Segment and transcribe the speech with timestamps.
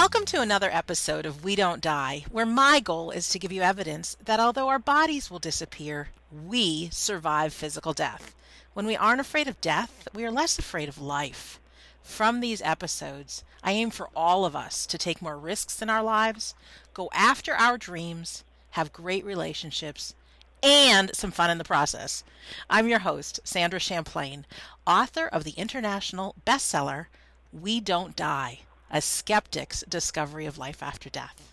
[0.00, 3.62] Welcome to another episode of We Don't Die, where my goal is to give you
[3.62, 8.32] evidence that although our bodies will disappear, we survive physical death.
[8.74, 11.58] When we aren't afraid of death, we are less afraid of life.
[12.00, 16.04] From these episodes, I aim for all of us to take more risks in our
[16.04, 16.54] lives,
[16.94, 20.14] go after our dreams, have great relationships,
[20.62, 22.22] and some fun in the process.
[22.70, 24.46] I'm your host, Sandra Champlain,
[24.86, 27.06] author of the international bestseller,
[27.52, 28.60] We Don't Die
[28.90, 31.52] A Skeptic's Discovery of Life After Death.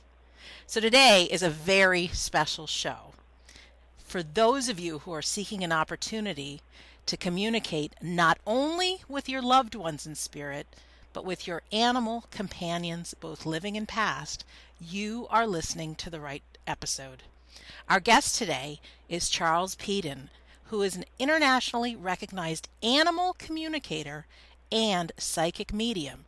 [0.67, 3.13] So today is a very special show.
[3.97, 6.61] For those of you who are seeking an opportunity
[7.05, 10.65] to communicate not only with your loved ones in spirit,
[11.11, 14.45] but with your animal companions, both living and past,
[14.79, 17.23] you are listening to the right episode.
[17.89, 18.79] Our guest today
[19.09, 20.29] is Charles Peden,
[20.67, 24.25] who is an internationally recognized animal communicator
[24.71, 26.24] and psychic medium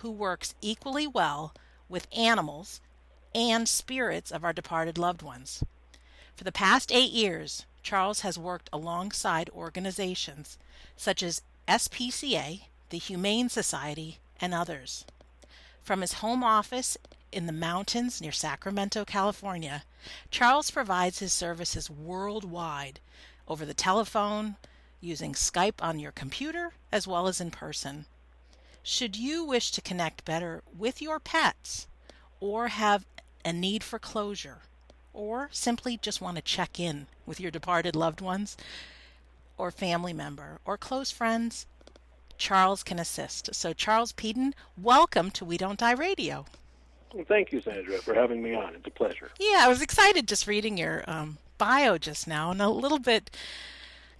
[0.00, 1.54] who works equally well
[1.88, 2.80] with animals
[3.34, 5.62] and spirits of our departed loved ones.
[6.36, 10.58] For the past eight years, Charles has worked alongside organizations
[10.96, 15.04] such as SPCA, the Humane Society, and others.
[15.82, 16.96] From his home office
[17.32, 19.84] in the mountains near Sacramento, California,
[20.30, 23.00] Charles provides his services worldwide
[23.46, 24.56] over the telephone,
[25.00, 28.06] using Skype on your computer, as well as in person.
[28.90, 31.88] Should you wish to connect better with your pets,
[32.40, 33.04] or have
[33.44, 34.62] a need for closure,
[35.12, 38.56] or simply just want to check in with your departed loved ones,
[39.58, 41.66] or family member, or close friends,
[42.38, 43.54] Charles can assist.
[43.54, 46.46] So, Charles Peden, welcome to We Don't Die Radio.
[47.12, 48.74] Well, thank you, Sandra, for having me on.
[48.74, 49.30] It's a pleasure.
[49.38, 53.36] Yeah, I was excited just reading your um, bio just now, and a little bit,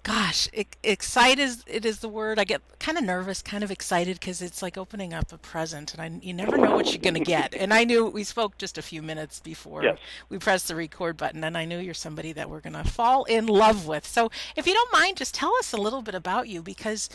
[0.03, 0.49] gosh,
[0.83, 2.39] excited it is the word.
[2.39, 5.95] I get kind of nervous, kind of excited because it's like opening up a present,
[5.95, 7.55] and I, you never know what you're going to get.
[7.55, 9.99] And I knew we spoke just a few minutes before yes.
[10.29, 13.25] we pressed the record button, and I knew you're somebody that we're going to fall
[13.25, 14.07] in love with.
[14.07, 17.09] So, if you don't mind, just tell us a little bit about you because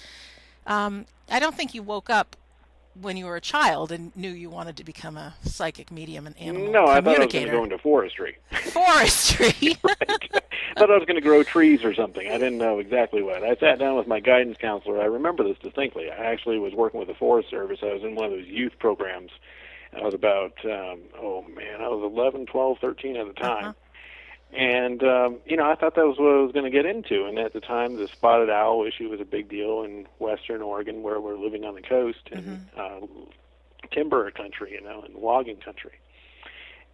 [0.67, 2.35] um, I don't think you woke up
[2.99, 6.37] when you were a child and knew you wanted to become a psychic medium and
[6.37, 6.91] animal no, communicator.
[6.91, 8.37] I thought I was going to go into forestry.
[8.51, 9.77] Forestry.
[9.83, 10.29] right.
[10.75, 12.27] I thought I was going to grow trees or something.
[12.27, 13.43] I didn't know exactly what.
[13.43, 15.01] I sat down with my guidance counselor.
[15.01, 16.09] I remember this distinctly.
[16.09, 17.79] I actually was working with the Forest Service.
[17.81, 19.31] I was in one of those youth programs.
[19.95, 23.65] I was about, um, oh man, I was 11, 12, 13 at the time.
[23.65, 23.73] Uh-huh.
[24.55, 27.25] And um, you know, I thought that was what I was going to get into.
[27.25, 31.01] And at the time, the spotted owl issue was a big deal in Western Oregon,
[31.01, 32.79] where we're living on the coast and mm-hmm.
[32.79, 35.93] uh, timber country, you know, and logging country.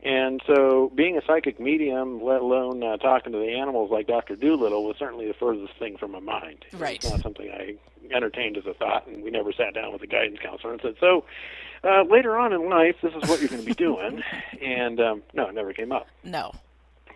[0.02, 4.38] And so, being a psychic medium, let alone uh, talking to the animals like Doctor
[4.38, 6.64] Dolittle, was certainly the furthest thing from my mind.
[6.72, 6.96] Right.
[6.96, 7.76] It's not something I
[8.16, 10.96] entertained as a thought, and we never sat down with a guidance counselor and said,
[11.02, 11.26] "So,
[11.84, 14.24] uh, later on in life, this is what you're going to be doing."
[14.62, 16.08] and um, no, it never came up.
[16.24, 16.53] No.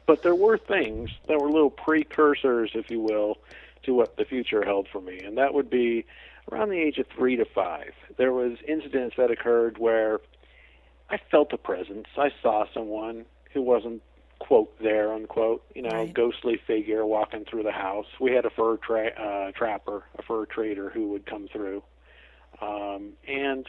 [0.06, 3.38] But there were things that were little precursors, if you will,
[3.84, 6.06] to what the future held for me, and that would be
[6.52, 7.94] around the age of three to five.
[8.18, 10.20] There was incidents that occurred where
[11.10, 12.08] I felt a presence.
[12.18, 14.02] I saw someone who wasn't
[14.40, 16.14] quote there unquote, you know, right.
[16.14, 18.08] ghostly figure walking through the house.
[18.20, 21.82] We had a fur tra- uh, trapper, a fur trader who would come through,
[22.62, 23.66] um, and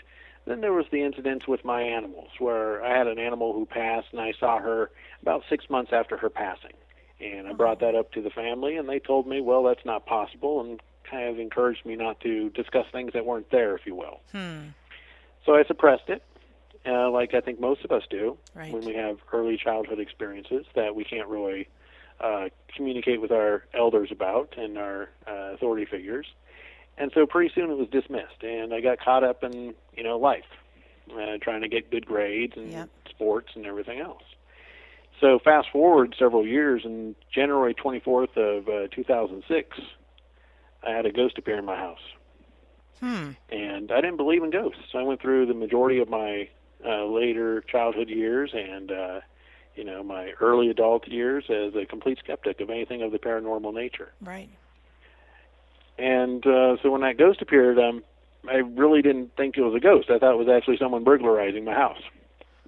[0.47, 4.09] then there was the incidents with my animals, where I had an animal who passed,
[4.13, 4.91] and I saw her
[5.23, 6.75] about six months after her passing.
[7.21, 10.05] And I brought that up to the family, and they told me, well, that's not
[10.05, 13.95] possible, and kind of encouraged me not to discuss things that weren't there, if you
[13.95, 14.21] will.
[14.33, 14.69] Hmm.
[15.47, 16.23] So I suppressed it,
[16.87, 18.73] uh, like I think most of us do right.
[18.73, 21.69] when we have early childhood experiences that we can't really
[22.21, 26.27] uh, communicate with our elders about and our uh, authority figures
[26.99, 30.19] and so pretty soon it was dismissed, and I got caught up in you know
[30.19, 30.45] life,
[31.13, 32.89] uh, trying to get good grades and yep.
[33.09, 34.23] sports and everything else.
[35.21, 39.79] So fast forward several years, and January 24th of uh, 2006,
[40.87, 42.01] I had a ghost appear in my house.
[43.01, 43.31] Hmm.
[43.51, 44.95] And I didn't believe in ghosts.
[44.95, 46.49] I went through the majority of my
[46.85, 49.21] uh, later childhood years and uh,
[49.75, 53.73] you know my early adult years as a complete skeptic of anything of the paranormal
[53.73, 54.13] nature.
[54.21, 54.51] Right.
[55.99, 58.03] And uh, so when that ghost appeared, um,
[58.49, 60.11] I really didn't think it was a ghost.
[60.11, 62.01] I thought it was actually someone burglarizing my house.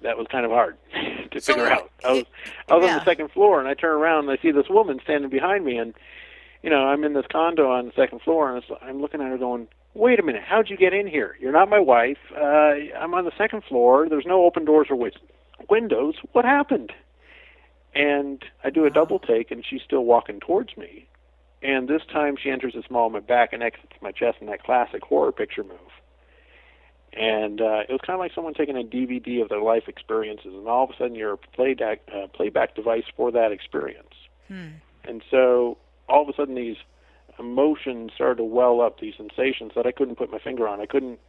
[0.03, 0.77] That was kind of hard
[1.31, 1.91] to so figure out.
[2.03, 2.25] I was
[2.69, 2.93] I was yeah.
[2.93, 5.65] on the second floor, and I turn around and I see this woman standing behind
[5.65, 5.93] me, and
[6.61, 9.37] you know I'm in this condo on the second floor, and I'm looking at her
[9.37, 11.35] going, "Wait a minute, how'd you get in here?
[11.39, 12.19] You're not my wife.
[12.35, 14.07] Uh, I'm on the second floor.
[14.07, 15.17] There's no open doors or wi-
[15.69, 16.15] windows.
[16.31, 16.93] What happened?"
[17.95, 21.07] And I do a double take, and she's still walking towards me,
[21.61, 24.47] and this time she enters the small of my back and exits my chest in
[24.47, 25.91] that classic horror picture move.
[27.13, 30.53] and uh, it was kind of like someone taking a DVD of their life experiences,
[30.53, 34.13] and all of a sudden you're a playback uh, playback device for that experience.
[34.47, 34.67] Hmm.
[35.03, 35.77] And so
[36.09, 36.77] all of a sudden these
[37.39, 40.81] emotions started to well up, these sensations that I couldn't put my finger on.
[40.81, 41.19] I couldn't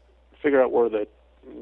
[0.42, 1.06] figure out where the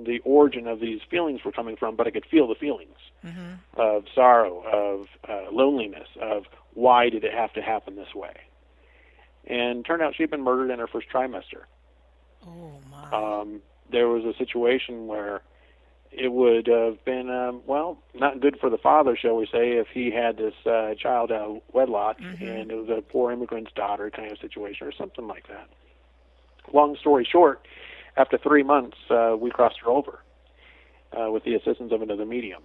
[0.04, 3.80] the origin of these feelings were coming from, but I could feel the feelings Mm-hmm.
[3.80, 8.34] of sorrow, of uh, loneliness, of why did it have to happen this way.
[9.46, 11.64] And turned out she'd been murdered in her first trimester.
[12.46, 13.10] Oh my.
[13.40, 13.60] Um,
[13.90, 15.42] there was a situation where
[16.10, 19.88] it would have been, um, well, not good for the father, shall we say, if
[19.92, 22.40] he had this uh, child out of wedlock Mhm.
[22.40, 25.68] and it was a poor immigrant's daughter kind of situation or something like that.
[26.72, 27.66] Long story short,
[28.16, 30.20] after three months, uh, we crossed her over
[31.12, 32.62] uh, with the assistance of another medium.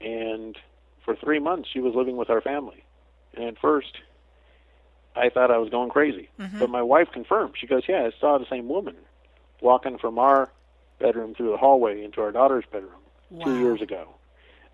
[0.00, 0.58] And
[1.04, 2.84] for three months, she was living with our family.
[3.34, 3.98] And at first,
[5.16, 6.28] I thought I was going crazy.
[6.38, 6.58] Mhm.
[6.58, 7.54] But my wife confirmed.
[7.58, 8.96] She goes, "Yeah, I saw the same woman
[9.60, 10.50] walking from our
[10.98, 13.02] bedroom through the hallway into our daughter's bedroom
[13.42, 14.08] two years ago."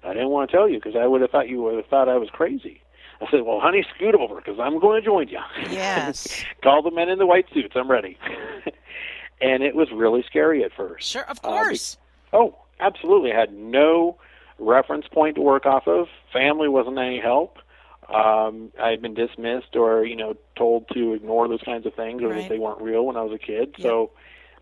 [0.05, 2.09] I didn't want to tell you because I would have thought you would have thought
[2.09, 2.81] I was crazy.
[3.21, 5.39] I said, "Well, honey, scoot over because I'm going to join you."
[5.71, 6.45] Yes.
[6.63, 7.77] Call the men in the white suits.
[7.77, 8.19] I'm ready.
[9.41, 11.09] and it was really scary at first.
[11.09, 11.99] Sure, of Uh, course.
[12.33, 13.33] Oh, absolutely.
[13.33, 14.17] I had no
[14.59, 16.09] reference point to work off of.
[16.33, 17.59] Family wasn't any help.
[18.09, 22.23] Um, I had been dismissed or, you know, told to ignore those kinds of things
[22.23, 22.43] or Right.
[22.43, 23.75] that they weren't real when I was a kid.
[23.81, 24.11] So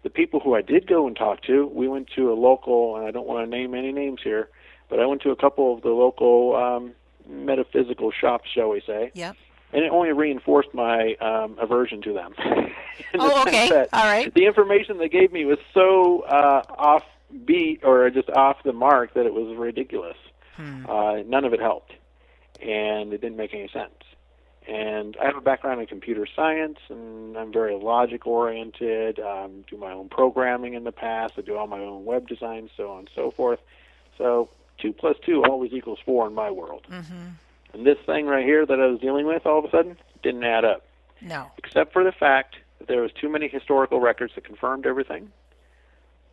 [0.03, 3.07] the people who I did go and talk to, we went to a local, and
[3.07, 4.49] I don't want to name any names here,
[4.89, 6.93] but I went to a couple of the local um,
[7.29, 9.37] metaphysical shops, shall we say, Yep.
[9.73, 12.35] and it only reinforced my um, aversion to them.
[13.13, 13.87] The Oh, okay.
[13.95, 14.33] All right.
[14.35, 17.03] the information they gave me was so uh, off
[17.47, 20.17] beat or just off the mark that it was ridiculous.
[20.57, 20.85] Hmm.
[20.89, 21.93] Uh, none of it helped,
[22.61, 23.93] and it didn't make any sense.
[24.69, 29.19] And I have a background in computer science, and I'm very logic oriented.
[29.19, 31.35] Um, do my own programming in the past.
[31.39, 33.59] I do all my own web design, so on and so forth.
[34.19, 34.49] So
[34.79, 36.87] two plus two always equals four in my world.
[36.91, 37.29] Mm-hmm.
[37.73, 40.45] And this thing right here that I was dealing with, all of a sudden, didn't
[40.45, 40.85] add up
[41.23, 41.51] No.
[41.57, 45.33] except for the fact that there was too many historical records that confirmed everything.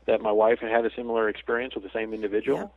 [0.06, 2.74] That my wife had had a similar experience with the same individual.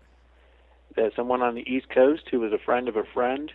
[0.96, 3.52] That someone on the East Coast who was a friend of a friend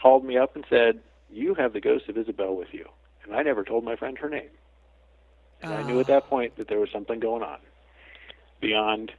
[0.00, 1.00] called me up and said,
[1.30, 2.88] "You have the ghost of Isabel with you,"
[3.24, 4.50] and I never told my friend her name.
[5.62, 6.28] And I knew at that ah.
[6.28, 7.58] point that there was something going on
[8.60, 9.12] beyond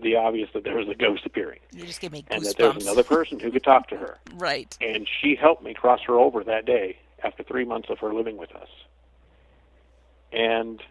[0.00, 2.36] the obvious that there was a ghost appearing, You just give me goosebumps.
[2.36, 4.76] and that there was another person who could talk to her right.
[4.80, 8.36] and she helped me cross her over that day after three months of her living
[8.36, 8.68] with us.
[10.32, 10.82] And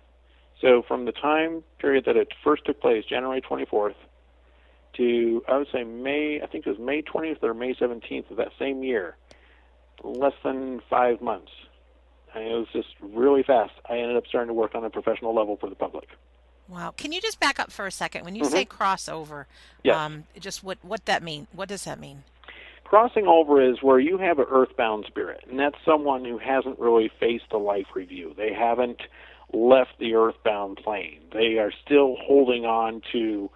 [0.59, 3.93] so, from the time period that it first took place, January 24th,
[4.97, 8.37] to I would say May, I think it was May 20th or May 17th of
[8.37, 9.15] that same year,
[10.03, 11.51] less than five months.
[12.35, 13.73] And it was just really fast.
[13.89, 16.07] I ended up starting to work on a professional level for the public.
[16.67, 16.93] Wow.
[16.97, 18.25] Can you just back up for a second?
[18.25, 19.45] When you say crossover,
[19.83, 19.95] Yes.
[19.95, 21.47] um, just what what that mean?
[21.53, 22.23] What does that mean?
[22.83, 27.09] Crossing over is where you have an earthbound spirit, and that's someone who hasn't really
[27.19, 28.33] faced a life review.
[28.37, 29.01] They haven't
[29.53, 31.19] left the earthbound plane.
[31.33, 33.49] They are still holding on to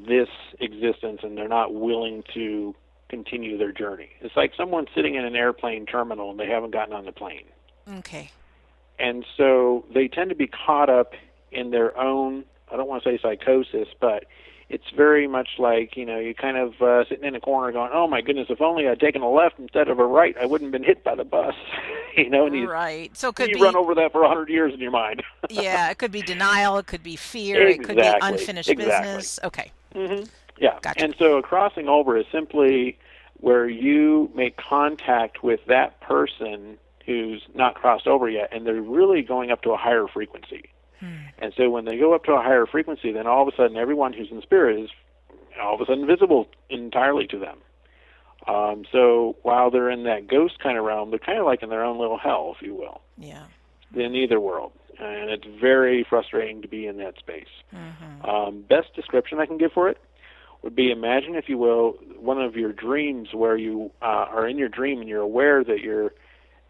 [0.00, 0.28] this
[0.60, 2.74] existence, and they're not willing to
[3.08, 4.10] continue their journey.
[4.20, 7.44] It's like someone sitting in an airplane terminal and they haven't gotten on the plane.
[7.98, 8.30] Okay.
[8.98, 11.12] And so they tend to be caught up
[11.52, 14.24] in their own, I don't want to say psychosis, but
[14.68, 17.90] it's very much like, you know, you're kind of uh, sitting in a corner going,
[17.92, 20.72] oh my goodness, if only I'd taken a left instead of a right, I wouldn't
[20.72, 21.54] have been hit by the bus.
[22.16, 23.16] you know, and you, Right.
[23.16, 25.22] So could you be run over that for a 100 years in your mind.
[25.50, 29.06] yeah, it could be denial, it could be fear, it could be unfinished exactly.
[29.06, 29.38] business.
[29.44, 29.70] Okay.
[29.94, 30.24] Hmm
[30.58, 30.78] Yeah.
[30.82, 31.00] Gotcha.
[31.00, 32.98] And so a crossing over is simply
[33.38, 39.22] where you make contact with that person who's not crossed over yet, and they're really
[39.22, 40.70] going up to a higher frequency.
[41.00, 41.16] Hmm.
[41.38, 43.76] And so when they go up to a higher frequency, then all of a sudden
[43.76, 44.90] everyone who's in spirit is
[45.60, 47.58] all of a sudden visible entirely to them.
[48.46, 51.70] Um, so while they're in that ghost kind of realm, they're kind of like in
[51.70, 53.44] their own little hell, if you will, Yeah.
[53.96, 54.72] In either world.
[54.98, 57.48] And it's very frustrating to be in that space.
[57.70, 59.98] hmm Um, best description I can give for it
[60.62, 64.56] would be imagine, if you will, one of your dreams where you uh, are in
[64.56, 66.14] your dream and you're aware that you're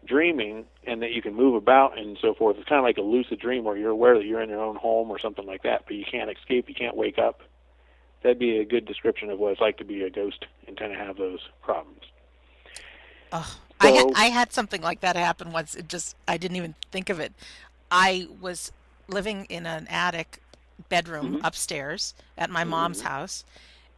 [0.05, 2.57] dreaming and that you can move about and so forth.
[2.57, 4.75] It's kind of like a lucid dream where you're aware that you're in your own
[4.75, 7.41] home or something like that, but you can't escape, you can't wake up.
[8.21, 10.91] That'd be a good description of what it's like to be a ghost and kind
[10.91, 12.01] of have those problems.
[13.31, 15.75] Oh, I had, I had something like that happen once.
[15.75, 17.33] It just I didn't even think of it.
[17.91, 18.71] I was
[19.07, 20.41] living in an attic
[20.89, 21.41] bedroom Mm-hmm.
[21.41, 23.43] upstairs at my mom's house,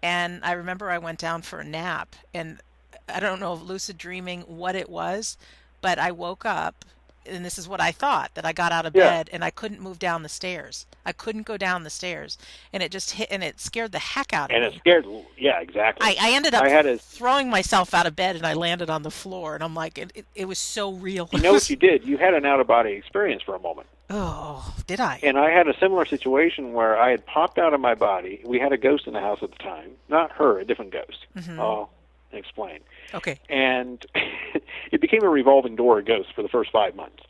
[0.02, 2.60] and I remember I went down for a nap, and
[3.08, 5.38] I don't know if lucid dreaming what it was,
[5.82, 6.86] but I woke up
[7.28, 9.10] and this is what I thought that I got out of Yeah.
[9.10, 10.86] bed and I couldn't move down the stairs.
[11.06, 12.38] I couldn't go down the stairs,
[12.74, 14.66] and it just hit and it scared the heck out of And me.
[14.68, 15.06] And it scared.
[15.38, 16.06] Yeah, exactly.
[16.08, 18.90] I, I ended up I had a- throwing myself out of bed and I landed
[18.90, 21.30] on the floor and I'm like it, it, it was so real.
[21.32, 22.04] You know what you did?
[22.06, 23.88] You had an out of body experience for a moment.
[24.10, 25.20] oh, did I?
[25.24, 28.42] And I had a similar situation where I had popped out of my body.
[28.46, 29.92] We had a ghost in the house at the time.
[30.08, 31.26] Not her, a different ghost.
[31.38, 31.60] Mm-hmm.
[32.38, 32.80] Explain.
[33.14, 33.40] Okay.
[33.50, 34.06] And
[34.92, 37.24] it became a revolving door of ghosts for the first five months.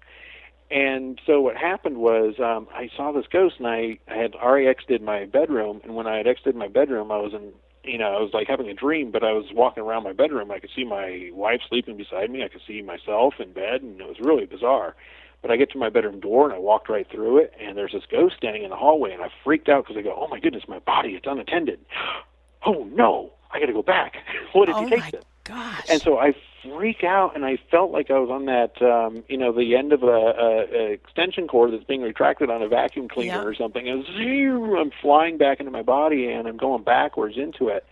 [0.69, 4.67] And so what happened was um, I saw this ghost, and I, I had already
[4.67, 5.79] exited my bedroom.
[5.83, 7.53] And when I had exited my bedroom, I was in,
[7.89, 10.51] you know, I was like having a dream, but I was walking around my bedroom.
[10.51, 12.43] I could see my wife sleeping beside me.
[12.43, 14.95] I could see myself in bed, and it was really bizarre.
[15.41, 17.93] But I get to my bedroom door, and I walked right through it, and there's
[17.93, 20.39] this ghost standing in the hallway, and I freaked out because I go, "Oh my
[20.39, 21.79] goodness, my body is unattended.
[22.65, 24.17] Oh no, I got to go back.
[24.53, 25.85] what if oh he takes my it?" gosh.
[25.89, 29.37] And so I freak out, and I felt like I was on that, um, you
[29.37, 33.07] know, the end of a, a, a extension cord that's being retracted on a vacuum
[33.07, 33.43] cleaner Yeah.
[33.43, 33.87] or something.
[33.87, 37.85] And zoom, I'm flying back into my body, and I'm going backwards into it.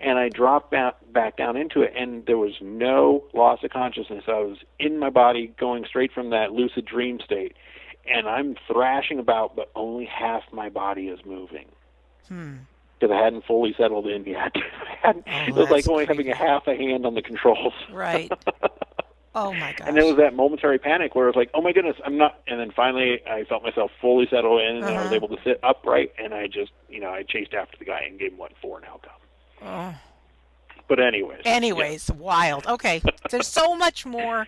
[0.00, 4.24] And I dropped back, back down into it, and there was no loss of consciousness.
[4.26, 7.56] I was in my body, going straight from that lucid dream state,
[8.06, 11.66] and I'm thrashing about, but only half my body is moving
[12.28, 12.56] hmm.
[13.04, 14.52] Because I hadn't fully settled in yet.
[15.06, 17.74] Oh, it was like only having a half a hand on the controls.
[17.92, 18.32] Right.
[19.34, 19.80] Oh my god!
[19.88, 22.40] And it was that momentary panic where it was like, oh my goodness, I'm not.
[22.46, 25.14] And then finally, I felt myself fully settle in, and I was Uh-huh.
[25.14, 26.12] able to sit upright.
[26.18, 28.78] And I just, you know, I chased after the guy and gave him what for
[28.78, 29.12] an outcome.
[29.62, 29.94] Oh.
[30.88, 31.42] But anyways.
[31.44, 32.66] Anyways, wild.
[32.66, 33.02] Okay.
[33.30, 34.46] There's so much more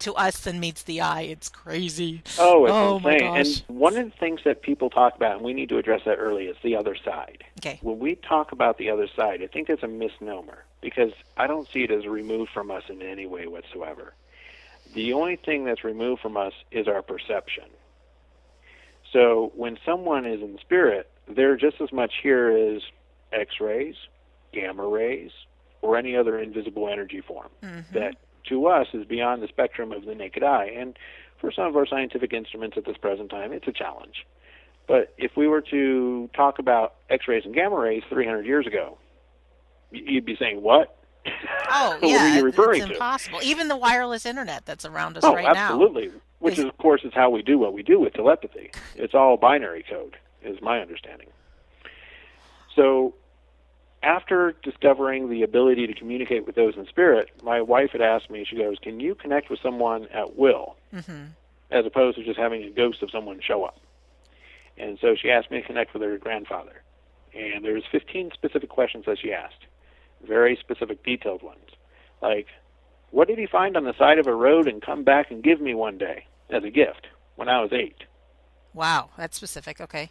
[0.00, 1.22] to us than meets the eye.
[1.22, 2.22] It's crazy.
[2.38, 3.28] Oh, it's Oh, my insane.
[3.34, 3.62] gosh.
[3.68, 6.16] And one of the things that people talk about, and we need to address that
[6.16, 7.44] early, is the other side.
[7.60, 7.78] Okay.
[7.82, 11.68] When we talk about the other side, I think it's a misnomer because I don't
[11.72, 14.14] see it as removed from us in any way whatsoever.
[14.94, 17.64] The only thing that's removed from us is our perception.
[19.12, 22.82] So when someone is in spirit, they're just as much here as
[23.32, 23.94] X rays,
[24.52, 25.30] gamma rays,
[25.82, 27.94] or any other invisible energy form Mm-hmm.
[27.94, 28.16] that
[28.48, 30.70] to us is beyond the spectrum of the naked eye.
[30.76, 30.96] And
[31.40, 34.26] for some of our scientific instruments at this present time, it's a challenge.
[34.86, 38.98] But if we were to talk about X rays and gamma rays 300 years ago,
[39.90, 40.94] you'd be saying, What?
[41.70, 42.34] Oh, what yeah.
[42.34, 42.92] are you referring it's to?
[42.94, 43.40] impossible.
[43.42, 45.50] Even the wireless internet that's around us Oh, right now.
[45.72, 46.10] absolutely.
[46.38, 48.70] Which is, of course, is how we do what we do with telepathy.
[48.94, 51.28] It's all binary code, is my understanding.
[52.76, 53.14] So,
[54.02, 58.44] after discovering the ability to communicate with those in spirit, my wife had asked me,
[58.48, 61.26] she goes, Can you connect with someone at will, hmm
[61.70, 63.78] as opposed to just having a ghost of someone show up?
[64.78, 66.82] And so she asked me to connect with her grandfather.
[67.34, 69.66] And there was 15 specific questions that she asked,
[70.26, 71.70] very specific, detailed ones.
[72.22, 72.46] Like,
[73.10, 75.60] what did he find on the side of a road and come back and give
[75.60, 78.04] me one day as a gift when I was eight?
[78.72, 79.10] Wow.
[79.18, 79.80] That's specific.
[79.80, 80.10] Okay.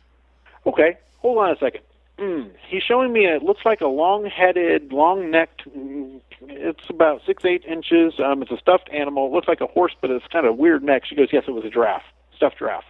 [0.66, 1.84] Okay, hold on a second.
[2.18, 5.70] Mm, he's showing me it looks like a long-headed, long-necked.
[5.70, 8.14] Mm, it's about six, eight inches.
[8.20, 9.28] Um, it's a stuffed animal.
[9.28, 11.04] It looks like a horse, but it's kind of weird neck.
[11.06, 12.04] She goes, "Yes, it was a giraffe,
[12.36, 12.86] stuffed giraffe."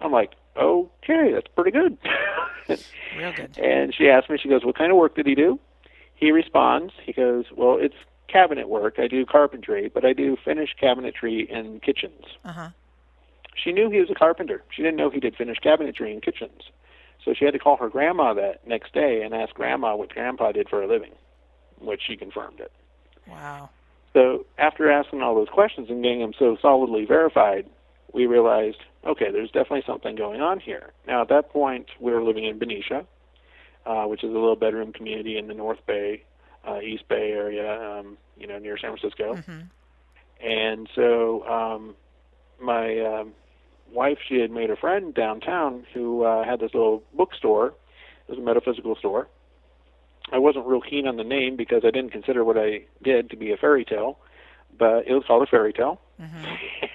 [0.00, 1.98] I'm like, "Okay, that's pretty good."
[3.16, 3.58] Real good.
[3.58, 5.58] And she asked me, she goes, What kind of work did he do?
[6.14, 7.94] He responds, he goes, Well, it's
[8.28, 8.98] cabinet work.
[8.98, 12.24] I do carpentry, but I do finished cabinetry in kitchens.
[12.44, 12.68] Uh huh.
[13.56, 14.62] She knew he was a carpenter.
[14.70, 16.62] She didn't know he did finished cabinetry in kitchens.
[17.24, 20.52] So she had to call her grandma that next day and ask grandma what grandpa
[20.52, 21.12] did for a living,
[21.80, 22.72] which she confirmed it.
[23.26, 23.70] Wow.
[24.12, 27.66] So after asking all those questions and getting them so solidly verified,
[28.12, 30.92] we realized, okay, there's definitely something going on here.
[31.06, 33.06] Now at that point, we were living in Benicia,
[33.86, 36.24] uh, which is a little bedroom community in the North Bay,
[36.66, 39.36] uh, East Bay area, um, you know, near San Francisco.
[39.36, 39.60] hmm
[40.44, 41.94] And so um,
[42.60, 43.32] my um,
[43.92, 47.68] wife, she had made a friend downtown who uh, had this little bookstore.
[48.28, 49.28] It was a metaphysical store.
[50.32, 53.36] I wasn't real keen on the name because I didn't consider what I did to
[53.36, 54.18] be a fairy tale,
[54.78, 56.00] but it was called a fairy tale.
[56.18, 56.44] hmm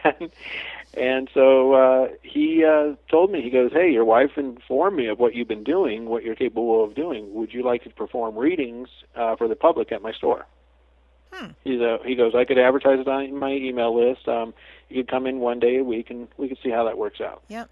[0.03, 0.31] and,
[0.93, 5.19] and so uh, he uh, told me, he goes, "Hey, your wife informed me of
[5.19, 7.33] what you've been doing, what you're capable of doing.
[7.33, 10.45] Would you like to perform readings uh, for the public at my store?"
[11.35, 11.47] Hmm.
[11.63, 14.27] He's a, he goes, "I could advertise it on my email list.
[14.27, 14.53] Um,
[14.89, 17.19] you could come in one day a week, and we could see how that works
[17.19, 17.69] out." Yep.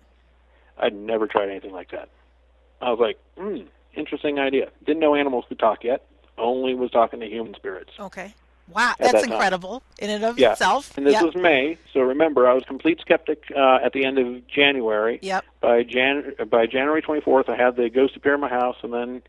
[0.77, 2.09] I'd never tried anything like that.
[2.81, 6.03] I was like, "Hmm, interesting idea." Didn't know animals could talk yet.
[6.37, 7.91] Only was talking to human spirits.
[7.99, 8.33] Okay.
[8.73, 8.93] Wow.
[8.97, 10.53] That's that incredible in and of Yeah.
[10.53, 10.97] itself.
[10.97, 11.23] And this yep.
[11.23, 15.19] was May, so remember, I was a complete skeptic uh, at the end of January.
[15.21, 15.45] Yep.
[15.61, 19.21] By Jan by January 24th, I had the ghost appear in my house, and then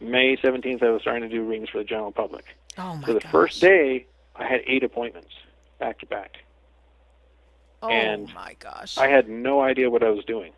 [0.00, 2.44] May 17th, I was starting to do readings for the general public.
[2.78, 3.32] Oh my so the gosh.
[3.32, 5.30] first day, I had eight appointments
[5.78, 6.36] back to back.
[7.82, 8.96] Oh and my gosh.
[8.98, 10.52] I had no idea what I was doing.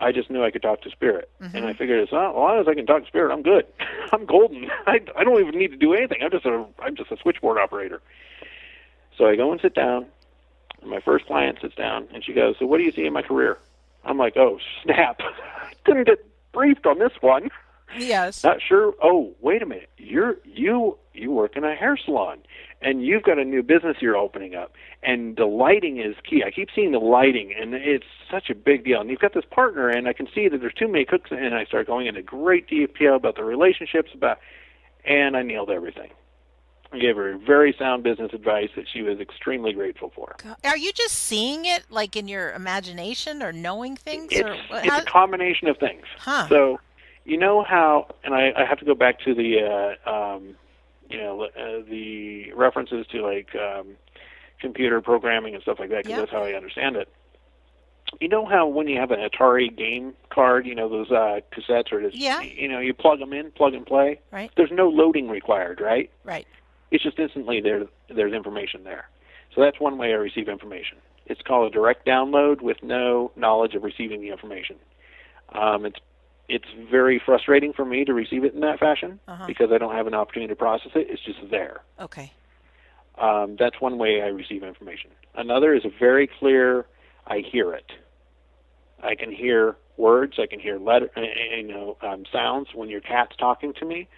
[0.00, 1.56] I just knew I could talk to spirit, Mm-hmm.
[1.56, 3.66] and I figured as long as I can talk to spirit, I'm good.
[4.12, 4.70] I'm golden.
[4.86, 6.18] I, I don't even need to do anything.
[6.22, 8.00] I'm just a I'm just a switchboard operator.
[9.16, 10.06] So I go and sit down.
[10.80, 13.12] And my first client sits down, and she goes, "So what do you see in
[13.12, 13.58] my career?"
[14.04, 15.20] I'm like, "Oh snap!
[15.84, 17.50] Didn't get briefed on this one.
[17.96, 18.44] Yes.
[18.44, 18.94] Not sure.
[19.02, 19.90] Oh, wait a minute.
[19.96, 22.38] You're you you work in a hair salon,
[22.80, 26.42] and you've got a new business you're opening up, and the lighting is key.
[26.44, 29.00] I keep seeing the lighting, and it's such a big deal.
[29.00, 31.54] And you've got this partner, and I can see that there's too many cooks, and
[31.54, 34.38] I start going into great detail about the relationships, about,
[35.04, 36.10] and I nailed everything.
[36.92, 40.36] I gave her very sound business advice that she was extremely grateful for.
[40.64, 44.28] Are you just seeing it like in your imagination or knowing things?
[44.32, 46.04] It's, or it's how- a combination of things.
[46.18, 46.48] Huh.
[46.48, 46.80] So,
[47.28, 50.56] you know how, and I, I have to go back to the, uh, um,
[51.10, 53.96] you know, uh, the references to like um,
[54.60, 56.20] computer programming and stuff like that, because Yeah.
[56.20, 57.08] that's how I understand it.
[58.18, 61.92] You know how when you have an Atari game card, you know those uh, cassettes
[61.92, 62.40] or just, Yeah.
[62.40, 64.20] you know, you plug them in, plug and play.
[64.32, 64.50] Right.
[64.56, 66.10] There's no loading required, right?
[66.24, 66.46] Right.
[66.90, 67.84] It's just instantly there.
[68.08, 69.06] There's information there.
[69.54, 70.96] So that's one way I receive information.
[71.26, 74.76] It's called a direct download with no knowledge of receiving the information.
[75.52, 75.98] Um, it's
[76.48, 79.44] it's very frustrating for me to receive it in that fashion Uh-huh.
[79.46, 81.06] because I don't have an opportunity to process it.
[81.10, 81.82] It's just there.
[82.00, 82.32] Okay.
[83.18, 85.10] Um, that's one way I receive information.
[85.34, 86.86] Another is a very clear.
[87.26, 87.90] I hear it.
[89.02, 90.34] I can hear words.
[90.38, 93.84] I can hear letter, uh, uh, you know, um, sounds when your cat's talking to
[93.84, 94.08] me.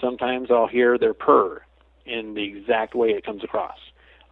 [0.00, 1.62] Sometimes I'll hear their purr
[2.06, 3.78] in the exact way it comes across.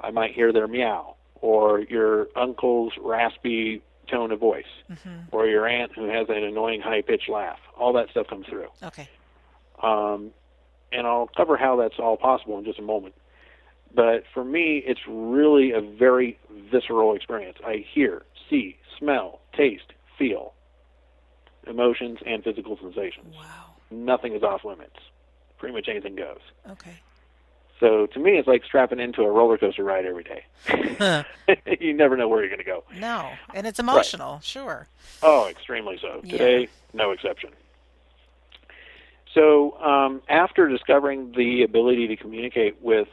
[0.00, 4.64] I might hear their meow or your uncle's raspy tone of voice
[5.32, 7.58] or your aunt who has an annoying high pitched laugh.
[7.78, 8.68] All that stuff comes through.
[8.82, 9.08] Okay.
[9.82, 10.30] Um,
[10.92, 13.14] and I'll cover how that's all possible in just a moment.
[13.94, 16.38] But for me, it's really a very
[16.70, 17.58] visceral experience.
[17.64, 20.54] I hear, see, smell, taste, feel
[21.66, 23.34] emotions and physical sensations.
[23.36, 23.74] Wow.
[23.90, 24.96] Nothing is off limits.
[25.58, 26.40] Pretty much anything goes.
[26.70, 27.00] Okay.
[27.80, 30.44] So to me, it's like strapping into a roller coaster ride every day.
[31.80, 32.84] You never know where you're going to go.
[32.96, 34.38] No, and it's emotional.
[34.40, 34.86] Sure.
[35.22, 36.20] Oh, extremely so.
[36.22, 36.32] Yeah.
[36.32, 37.50] Today, no exception.
[39.34, 43.08] So, um, after discovering the ability to communicate with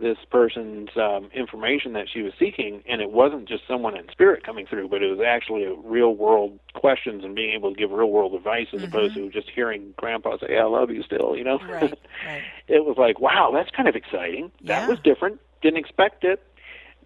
[0.00, 4.44] this person's um, information that she was seeking, and it wasn't just someone in spirit
[4.44, 7.90] coming through, but it was actually a real world questions and being able to give
[7.90, 11.44] real world advice as opposed to just hearing Grandpa say, "I love you" still, you
[11.44, 11.58] know.
[11.58, 11.70] Mm-hmm.
[11.70, 11.98] Right.
[12.26, 12.42] Right.
[12.68, 14.50] it was like, wow, that's kind of exciting.
[14.60, 14.80] Yeah.
[14.80, 15.40] That was different.
[15.62, 16.42] Didn't expect it.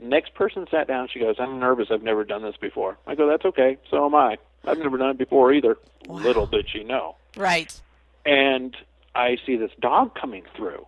[0.00, 1.08] Next person sat down.
[1.12, 1.88] She goes, I'm nervous.
[1.90, 2.98] I've never done this before.
[3.06, 3.78] I go, that's okay.
[3.90, 4.38] So am I.
[4.66, 5.76] I've never done it before either.
[6.06, 6.16] Wow.
[6.16, 7.16] Little did she know.
[7.36, 7.80] Right.
[8.26, 8.76] And
[9.14, 10.86] I see this dog coming through.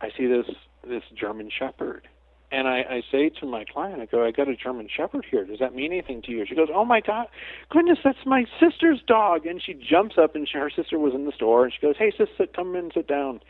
[0.00, 0.46] I see this
[0.86, 2.08] this German Shepherd.
[2.50, 5.44] And I, I say to my client, I go, I got a German Shepherd here.
[5.44, 6.44] Does that mean anything to you?
[6.46, 7.28] She goes, Oh my God,
[7.70, 9.46] goodness, that's my sister's dog.
[9.46, 11.96] And she jumps up, and she, her sister was in the store, and she goes,
[11.98, 13.40] Hey, sister, come in, sit down.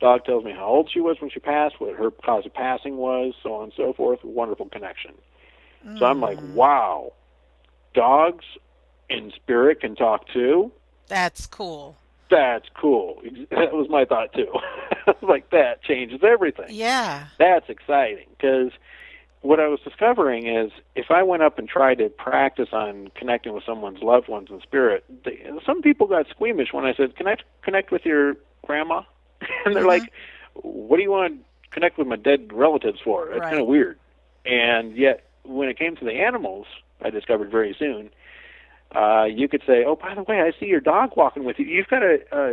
[0.00, 2.96] Dog tells me how old she was when she passed, what her cause of passing
[2.96, 4.22] was, so on and so forth.
[4.24, 5.12] Wonderful connection.
[5.98, 6.54] So I'm like, mm.
[6.54, 7.12] wow,
[7.94, 8.44] dogs
[9.10, 10.70] in spirit can talk too.
[11.08, 11.96] That's cool.
[12.32, 13.20] That's cool.
[13.50, 14.48] That was my thought too.
[15.22, 16.66] Like, that changes everything.
[16.70, 17.26] Yeah.
[17.38, 18.70] That's exciting because
[19.40, 23.52] what I was discovering is if I went up and tried to practice on connecting
[23.52, 27.42] with someone's loved ones in spirit, they, some people got squeamish when I said, "Connect,
[27.62, 29.02] connect with your grandma,"
[29.64, 29.88] and they're Mhm.
[29.88, 30.12] like,
[30.54, 33.50] "What do you want to connect with my dead relatives for?" It's Right.
[33.50, 33.98] kind of weird.
[34.44, 36.66] And yet, when it came to the animals,
[37.02, 38.10] I discovered very soon.
[38.94, 41.64] Uh, you could say, "Oh, by the way, I see your dog walking with you.
[41.66, 42.52] You've got a, uh,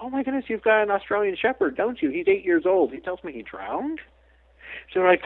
[0.00, 2.10] oh my goodness, you've got an Australian Shepherd, don't you?
[2.10, 2.92] He's eight years old.
[2.92, 4.00] He tells me he drowned."
[4.92, 5.22] So they're like,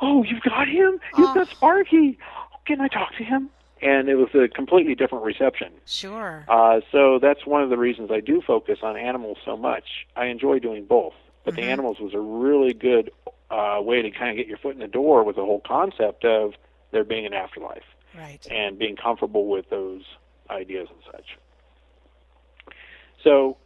[0.00, 1.00] "Oh, you've got him?
[1.16, 1.34] You've Oh.
[1.34, 2.18] got Sparky?
[2.66, 5.72] Can I talk to him?" And it was a completely different reception.
[5.86, 6.44] Sure.
[6.48, 10.06] Uh, so that's one of the reasons I do focus on animals so much.
[10.16, 11.72] I enjoy doing both, but the Mhm.
[11.72, 13.10] animals was a really good
[13.50, 16.24] uh, way to kind of get your foot in the door with the whole concept
[16.24, 16.54] of
[16.90, 17.84] there being an afterlife
[18.16, 18.46] Right.
[18.50, 20.02] and being comfortable with those
[20.50, 21.38] ideas and such.
[23.24, 23.56] So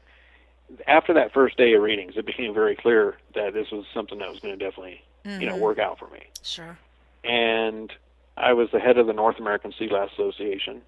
[0.87, 4.31] after that first day of readings, it became very clear that this was something that
[4.31, 5.61] was going to definitely, you know, Mhm.
[5.61, 6.79] work out for me Sure.
[7.25, 7.93] and
[8.37, 10.83] I was the head of the North American Sea Glass Association.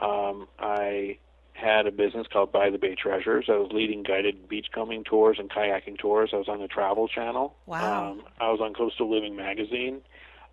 [0.00, 1.18] Um, I
[1.52, 3.44] had a business called By the Bay Treasures.
[3.50, 6.30] I was leading guided beachcombing tours and kayaking tours.
[6.32, 7.54] I was on the Travel Channel.
[7.66, 8.12] Wow.
[8.12, 10.00] Um, I was on Coastal Living Magazine,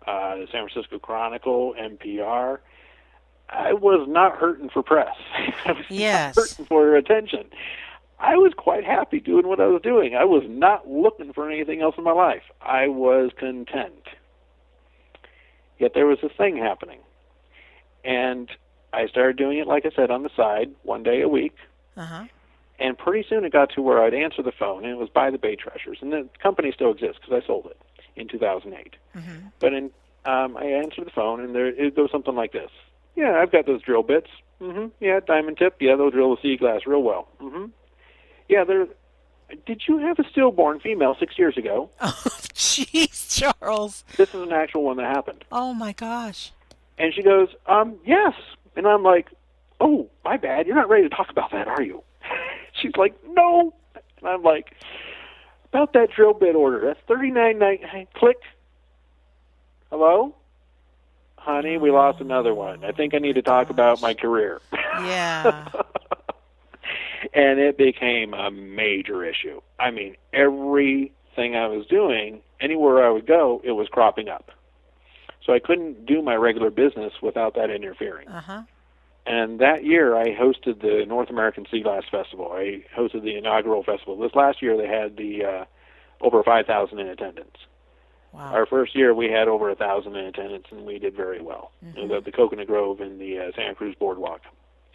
[0.06, 2.58] uh, the San Francisco Chronicle, NPR.
[3.50, 5.14] I was not hurting for press.
[5.64, 6.36] I was Yes.
[6.36, 7.46] not hurting for attention.
[8.20, 10.14] I was quite happy doing what I was doing.
[10.16, 12.42] I was not looking for anything else in my life.
[12.60, 14.02] I was content.
[15.78, 16.98] Yet there was this thing happening.
[18.04, 18.50] And
[18.92, 21.54] I started doing it, like I said, on the side, one day a week.
[21.96, 22.24] Uh-huh.
[22.80, 25.30] And pretty soon it got to where I'd answer the phone, and it was by
[25.30, 25.98] the Bay Treasures.
[26.00, 27.76] And the company still exists because I sold it
[28.20, 28.96] in 2008.
[29.16, 29.46] Mm-hmm.
[29.60, 29.90] But in,
[30.24, 32.70] um, I answered the phone, and there it goes something like this:
[33.16, 34.28] "Yeah, I've got those drill bits.
[34.60, 34.86] Mm-hmm.
[35.00, 35.76] Yeah, diamond tip.
[35.80, 37.28] Yeah, they'll drill the sea glass real well.
[37.40, 37.66] Mm-hmm.
[38.48, 38.86] Yeah, they're.
[39.64, 41.90] Did you have a stillborn female six years ago?
[42.00, 42.14] Oh,
[42.54, 44.04] jeez, Charles.
[44.16, 45.44] This is an actual one that happened.
[45.52, 46.52] Oh my gosh.
[46.98, 48.34] And she goes, um, yes.
[48.76, 49.28] And I'm like,
[49.80, 50.66] oh, my bad.
[50.66, 52.02] You're not ready to talk about that, are you?
[52.80, 53.72] She's like, no.
[54.18, 54.74] And I'm like,
[55.72, 56.80] about that drill bit order.
[56.80, 57.78] That's thirty nine nine.
[58.14, 58.38] Click.
[59.90, 60.34] Hello,
[61.36, 61.78] honey.
[61.78, 62.84] We lost another one.
[62.84, 64.60] I think I need to talk about my career.
[64.72, 65.68] Yeah.
[67.34, 69.60] and it became a major issue.
[69.78, 74.50] I mean, everything I was doing, anywhere I would go, it was cropping up.
[75.44, 78.28] So I couldn't do my regular business without that interfering.
[78.28, 78.62] Uh-huh.
[79.28, 82.50] And that year, I hosted the North American Sea Glass Festival.
[82.52, 84.16] I hosted the inaugural festival.
[84.16, 85.64] This last year, they had the uh,
[86.22, 87.56] over 5,000 in attendance.
[88.32, 88.52] Wow.
[88.54, 91.72] Our first year, we had over a thousand in attendance, and we did very well.
[91.84, 92.08] Mhm.
[92.08, 94.40] The, the Coconut Grove and the uh, Santa Cruz Boardwalk.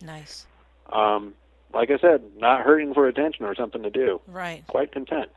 [0.01, 0.45] Nice.
[0.91, 1.33] Um,
[1.73, 4.19] like I said, not hurting for attention or something to do.
[4.27, 4.65] Right.
[4.67, 5.29] Quite content.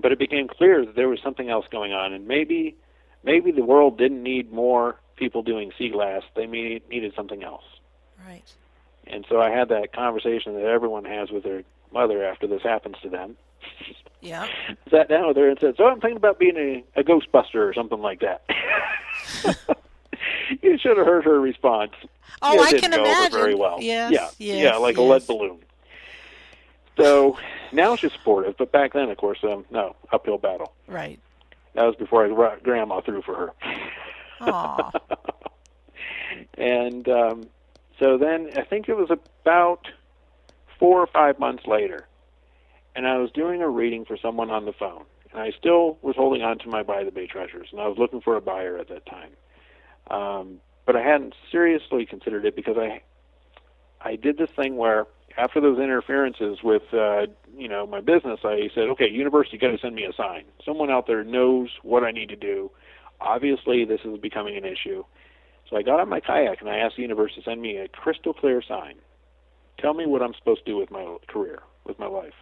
[0.00, 2.76] But it became clear that there was something else going on, and maybe,
[3.24, 6.22] maybe the world didn't need more people doing sea glass.
[6.36, 7.64] They need, needed something else.
[8.30, 8.54] Right.
[9.06, 12.96] And so I had that conversation that everyone has with their mother after this happens
[13.02, 13.36] to them.
[14.20, 14.46] Yeah.
[14.90, 17.74] Sat down with her and said, "So I'm thinking about being a, a Ghostbuster or
[17.74, 18.44] something like that."
[20.62, 21.92] you should have heard her response.
[22.42, 23.38] Oh, it I didn't can imagine.
[23.38, 23.78] very well.
[23.80, 25.58] Yes, yeah, yes, yeah, like a lead balloon.
[26.96, 27.38] So
[27.72, 30.72] now she's supportive, but back then, of course, um, no uphill battle.
[30.86, 31.18] Right.
[31.74, 33.52] That was before I brought grandma through for her.
[34.40, 34.90] Aw.
[36.58, 37.48] and um,
[38.00, 39.86] so then I think it was about
[40.78, 42.08] four or five months later,
[42.96, 46.16] and I was doing a reading for someone on the phone, and I still was
[46.16, 48.78] holding on to my By the Bay Treasures, and I was looking for a buyer
[48.78, 49.30] at that time.
[50.10, 53.02] Um, but I hadn't seriously considered it because I
[54.00, 58.70] I did this thing where after those interferences with uh, you know my business, I
[58.74, 60.44] said, okay, university, got to send me a sign.
[60.64, 62.70] Someone out there knows what I need to do.
[63.20, 65.04] Obviously, this is becoming an issue.
[65.70, 67.88] So I got on my kayak and I asked the universe to send me a
[67.88, 68.96] crystal clear sign.
[69.78, 72.34] Tell me what I'm supposed to do with my career, with my life.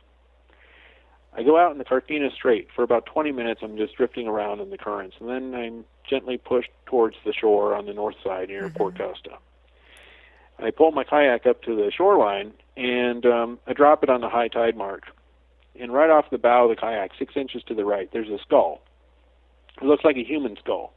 [1.35, 3.61] I go out in the Carquinez Strait for about 20 minutes.
[3.62, 7.77] I'm just drifting around in the currents, and then I'm gently pushed towards the shore
[7.77, 9.38] on the north side near Port Costa.
[10.59, 14.29] I pull my kayak up to the shoreline and um, I drop it on the
[14.29, 15.05] high tide mark.
[15.79, 18.38] And right off the bow of the kayak, six inches to the right, there's a
[18.38, 18.81] skull.
[19.81, 20.93] It looks like a human skull,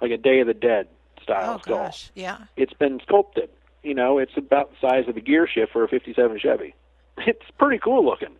[0.00, 0.88] like a Day of the Dead
[1.24, 1.76] style Oh skull.
[1.86, 2.10] gosh.
[2.14, 2.38] Yeah.
[2.56, 3.50] It's been sculpted.
[3.82, 6.74] You know, it's about the size of a gear shift for a 57 Chevy.
[7.18, 8.34] It's pretty cool looking.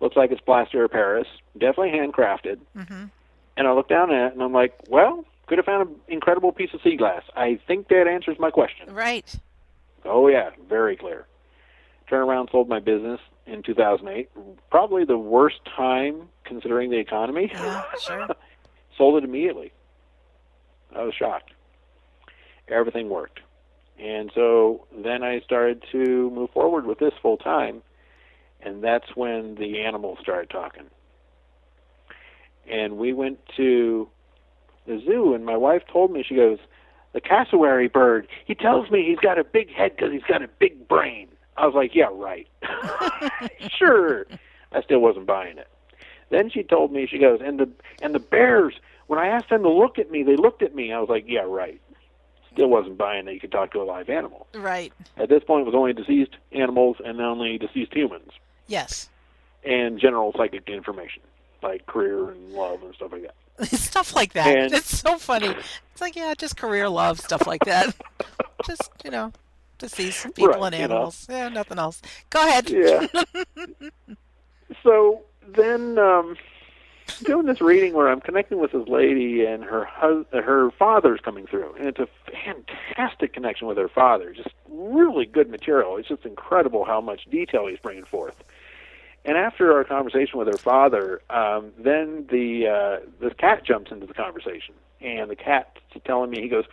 [0.00, 2.58] Looks like it's plaster of Paris, definitely handcrafted.
[2.76, 3.04] Mm-hmm.
[3.56, 6.52] And I look down at it and I'm like, well, could have found an incredible
[6.52, 7.22] piece of sea glass.
[7.36, 8.94] I think that answers my question.
[8.94, 9.34] Right.
[10.04, 11.26] Oh yeah, very clear.
[12.08, 14.30] Turn around, sold my business in 2008.
[14.70, 17.50] Probably the worst time considering the economy.
[17.52, 17.82] Yeah.
[18.00, 18.28] Sure.
[18.96, 19.72] sold it immediately.
[20.94, 21.50] I was shocked.
[22.70, 23.40] Everything worked.
[23.98, 27.82] And so then I started to move forward with this full time,
[28.62, 30.84] and that's when the animals started talking.
[32.70, 34.08] And we went to
[34.86, 36.58] the zoo, and my wife told me, she goes,
[37.12, 40.48] The cassowary bird, he tells me he's got a big head because he's got a
[40.48, 41.28] big brain.
[41.56, 42.48] I was like, Yeah, right.
[43.78, 44.26] sure.
[44.72, 45.68] I still wasn't buying it.
[46.30, 47.68] Then she told me, she goes, and the
[48.00, 48.74] and the bears.
[49.08, 50.92] When I asked them to look at me, they looked at me.
[50.92, 51.80] I was like, yeah, right.
[52.52, 54.46] Still wasn't buying that you could talk to a live animal.
[54.54, 54.92] Right.
[55.16, 58.30] At this point, it was only deceased animals and only deceased humans,
[58.66, 59.08] Yes.
[59.64, 61.22] and general psychic information
[61.62, 63.22] like career and love and stuff like
[63.58, 63.66] that.
[63.76, 64.46] stuff like that.
[64.56, 65.48] And- it's so funny.
[65.92, 67.94] It's like yeah, just career love stuff like that.
[68.66, 69.32] just you know,
[69.78, 70.94] deceased people Right, and you know.
[70.96, 71.26] animals.
[71.28, 72.00] Yeah, nothing else.
[72.30, 72.68] Go ahead.
[72.70, 73.06] Yeah.
[74.82, 76.36] so then, um,
[77.24, 81.46] doing this reading where I'm connecting with this lady and her hus- her father's coming
[81.46, 82.08] through, and it's a
[82.44, 84.32] fantastic connection with her father.
[84.32, 85.96] Just really good material.
[85.96, 88.36] It's just incredible how much detail he's bringing forth.
[89.24, 94.06] And after our conversation with her father, um, then the uh, the cat jumps into
[94.06, 95.68] the conversation, and the cat's
[96.06, 96.64] telling me he goes,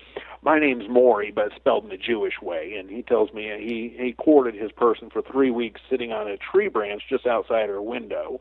[0.41, 4.13] "My name's Maury, but spelled in the Jewish way." And he tells me he he
[4.13, 8.39] courted his person for three weeks, sitting on a tree branch just outside her window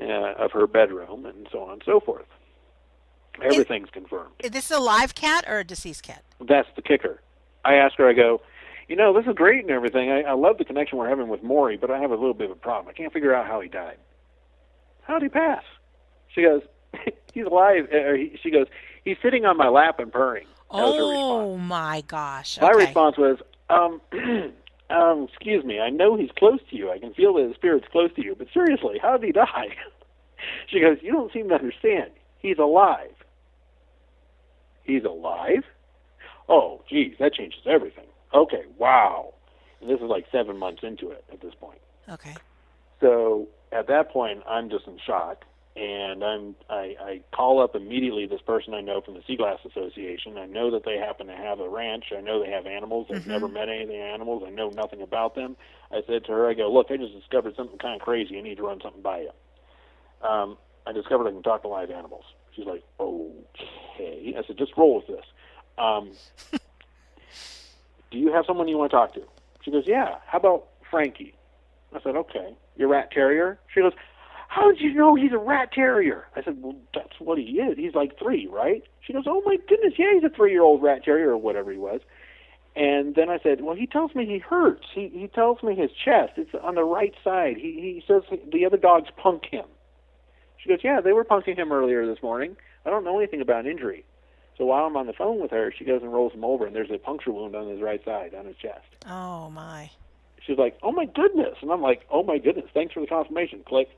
[0.00, 2.26] uh, of her bedroom, and so on and so forth.
[3.42, 4.32] Everything's confirmed.
[4.40, 6.22] Is this a live cat or a deceased cat?
[6.40, 7.20] That's the kicker.
[7.64, 8.42] I asked her, I go,
[8.88, 10.10] you know, this is great and everything.
[10.10, 12.50] I, I love the connection we're having with Maury, but I have a little bit
[12.50, 12.88] of a problem.
[12.88, 13.96] I can't figure out how he died.
[15.02, 15.62] How did he pass?
[16.28, 16.62] She goes,
[17.32, 17.90] he's alive.
[17.92, 18.66] Or he, she goes,
[19.04, 20.46] he's sitting on my lap and purring.
[20.70, 22.60] That was her Oh my gosh.
[22.60, 23.38] My response was,
[23.70, 24.00] um,
[24.92, 26.90] um, excuse me, I know he's close to you.
[26.90, 29.76] I can feel that his spirit's close to you, but seriously, how did he die?
[30.68, 32.10] she goes, you don't seem to understand.
[32.38, 33.14] He's alive.
[34.84, 35.64] He's alive?
[36.48, 38.06] Oh, geez, that changes everything.
[38.34, 39.34] Okay, wow.
[39.80, 41.80] And this is like seven months into it at this point.
[42.08, 42.34] Okay.
[43.00, 45.44] So at that point, I'm just in shock,
[45.74, 49.58] and I'm I, I call up immediately this person I know from the Sea Glass
[49.64, 50.36] Association.
[50.36, 52.06] I know that they happen to have a ranch.
[52.16, 53.06] I know they have animals.
[53.12, 54.42] I've never met any of the animals.
[54.46, 55.56] I know nothing about them.
[55.90, 58.38] I said to her, I go, look, I just discovered something kind of crazy.
[58.38, 59.30] I need to run something by you.
[60.28, 62.24] Um, I discovered I can talk to live animals.
[62.54, 64.34] She's like, okay.
[64.36, 65.24] I said, just roll with this.
[65.78, 66.10] Um,
[68.10, 69.22] do you have someone you want to talk to?
[69.62, 70.16] She goes, yeah.
[70.26, 71.34] How about Frankie?
[71.94, 72.54] I said, okay.
[72.76, 73.58] Your rat terrier?
[73.72, 73.92] She goes,
[74.52, 76.26] how did you know he's a rat terrier?
[76.36, 77.78] I said, well, that's what he is.
[77.78, 78.82] He's like three, right?
[79.00, 82.02] She goes, oh my goodness, yeah, he's a three-year-old rat terrier or whatever he was.
[82.76, 84.84] And then I said, well, he tells me he hurts.
[84.94, 86.32] He he tells me his chest.
[86.36, 87.56] It's on the right side.
[87.56, 89.64] He he says the other dogs punk him.
[90.58, 92.56] She goes, yeah, they were punking him earlier this morning.
[92.84, 94.04] I don't know anything about an injury.
[94.58, 96.76] So while I'm on the phone with her, she goes and rolls him over, and
[96.76, 98.84] there's a puncture wound on his right side, on his chest.
[99.08, 99.90] Oh my.
[100.46, 103.62] She's like, "Oh my goodness," and I'm like, "Oh my goodness, thanks for the confirmation."
[103.66, 103.88] Click,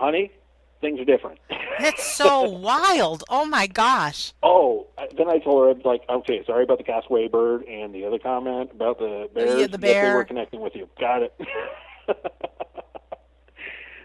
[0.00, 0.32] honey,
[0.80, 1.38] things are different.
[1.78, 3.22] That's so wild.
[3.28, 4.32] Oh my gosh.
[4.42, 4.86] oh,
[5.16, 8.04] then I told her, I was like, "Okay, sorry about the Cassowary bird and the
[8.06, 9.60] other comment about the bears.
[9.60, 10.88] Yeah, the but They were connecting with you.
[10.98, 11.34] Got it."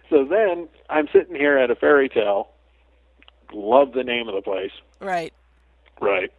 [0.09, 2.49] so then I'm sitting here at a fairy tale.
[3.53, 4.71] Love the name of the place.
[4.99, 5.33] Right.
[6.01, 6.31] Right.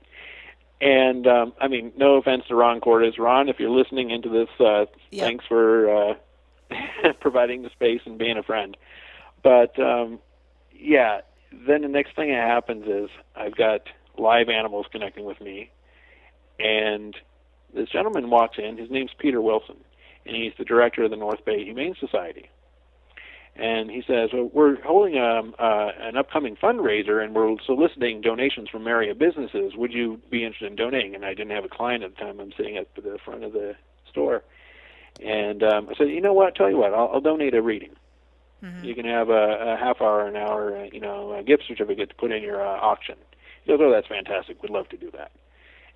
[0.81, 3.19] And um, I mean, no offense to Ron Cordes.
[3.19, 5.25] Ron, if you're listening into this, uh, Yeah.
[5.25, 6.14] thanks for uh,
[7.21, 8.77] providing the space and being a friend.
[9.42, 10.18] But um,
[10.72, 11.20] yeah,
[11.66, 13.83] then the next thing that happens is I've got
[14.18, 15.70] live animals connecting with me,
[16.59, 17.16] and
[17.75, 18.77] this gentleman walks in.
[18.77, 19.77] His name's Peter Wilson,
[20.25, 22.49] and he's the director of the North Bay Humane Society
[23.59, 28.68] and he says, well, "We're holding um, uh, an upcoming fundraiser, and we're soliciting donations
[28.68, 29.75] from area businesses.
[29.77, 32.38] Would you be interested in donating?" And I didn't have a client at the time.
[32.38, 33.75] I'm sitting at the front of the
[34.11, 34.44] store,
[35.22, 36.55] and um, I said, "You know what?
[36.55, 37.96] Tell you what, I'll, I'll donate a reading.
[38.83, 42.09] You can have a, a half hour, an hour, uh, you know, a gift certificate
[42.11, 43.16] to put in your uh, auction."
[43.64, 44.62] He goes, "Oh, that's fantastic.
[44.62, 45.31] We'd love to do that."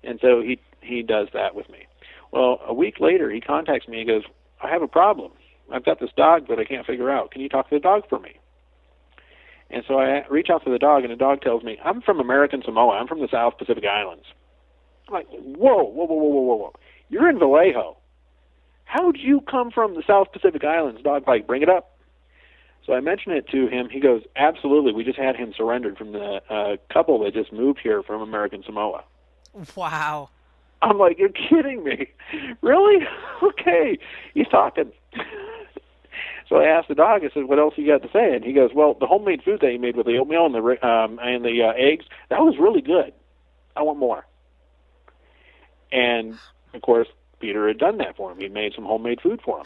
[0.03, 1.87] And so he he does that with me.
[2.31, 3.99] Well, a week later, he contacts me.
[3.99, 4.23] He goes,
[4.61, 5.31] "I have a problem."
[5.71, 7.31] I've got this dog that I can't figure out.
[7.31, 8.37] Can you talk to the dog for me?
[9.69, 12.19] And so I reach out to the dog, and the dog tells me, I'm from
[12.19, 12.97] American Samoa.
[12.97, 14.25] I'm from the South Pacific Islands.
[15.07, 16.73] I'm like, whoa, whoa, whoa, whoa, whoa, whoa, whoa.
[17.09, 17.97] You're in Vallejo.
[18.83, 21.01] How'd you come from the South Pacific Islands?
[21.01, 21.90] Dog like, bring it up.
[22.85, 23.89] So I mentioned it to him.
[23.89, 24.93] He goes, absolutely.
[24.93, 28.63] We just had him surrendered from the uh, couple that just moved here from American
[28.63, 29.03] Samoa.
[29.75, 30.29] Wow.
[30.81, 32.07] I'm like, you're kidding me.
[32.61, 33.05] Really?
[33.43, 33.97] Okay.
[34.35, 34.91] He's talking.
[36.49, 38.35] so I asked the dog, I said, what else you got to say?
[38.35, 40.87] And he goes, well, the homemade food that you made with the oatmeal and the
[40.87, 43.13] um, and the uh, eggs, that was really good.
[43.75, 44.25] I want more.
[45.91, 46.37] And,
[46.75, 47.07] of course,
[47.39, 48.39] Peter had done that for him.
[48.39, 49.65] He'd made some homemade food for him.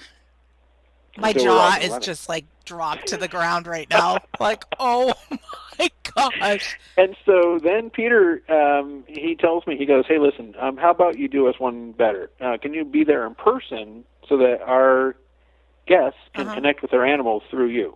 [1.18, 2.02] My So jaw is running.
[2.02, 4.18] just like dropped to the ground right now.
[4.40, 5.14] like, oh
[5.80, 6.78] my gosh.
[6.98, 11.18] And so then Peter, um, he tells me, he goes, "Hey, listen, um, how about
[11.18, 12.30] you do us one better?
[12.42, 15.16] Uh, can you be there in person so that our
[15.88, 16.56] guests can Uh-huh.
[16.56, 17.96] connect with their animals through you?"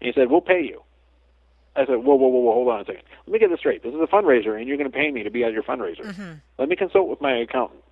[0.00, 0.82] And he said, "We'll pay you."
[1.76, 3.02] I said, "Whoa, whoa, whoa, whoa, hold on a second.
[3.26, 3.82] Let me get this straight.
[3.82, 6.04] This is a fundraiser, and you're going to pay me to be at your fundraiser.
[6.04, 6.32] Mm-hmm.
[6.58, 7.82] Let me consult with my accountant."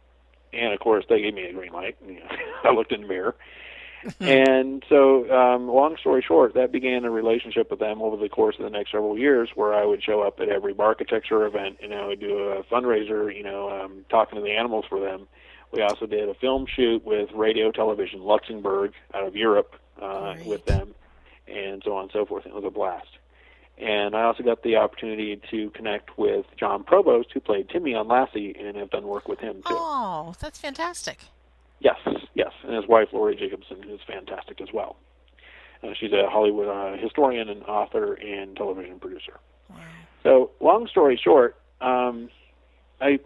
[0.53, 1.97] And of course, they gave me a green light.
[2.07, 2.29] You know,
[2.65, 3.35] I looked in the mirror.
[4.21, 8.57] and so, um, long story short, that began a relationship with them over the course
[8.59, 11.93] of the next several years, where I would show up at every architecture event, and
[11.93, 15.27] I would do a fundraiser, you know, um, talking to the animals for them.
[15.73, 20.47] We also did a film shoot with Radio Television Luxembourg out of Europe uh, Great.
[20.47, 20.95] with them,
[21.49, 22.47] and so on and so forth.
[22.47, 23.19] It was a blast.
[23.79, 28.09] And I also got the opportunity to connect with Jon Provost, who played Timmy on
[28.09, 29.77] Lassie, and have done work with him too.
[29.77, 31.19] Oh, that's fantastic.
[31.81, 31.99] Yes,
[32.35, 34.97] yes, and his wife Laurie Jacobson is fantastic as well.
[35.83, 39.39] Uh, she's a Hollywood uh, historian and author and television producer.
[39.69, 39.77] Wow.
[40.23, 42.31] So, long story short, um,
[43.01, 43.21] I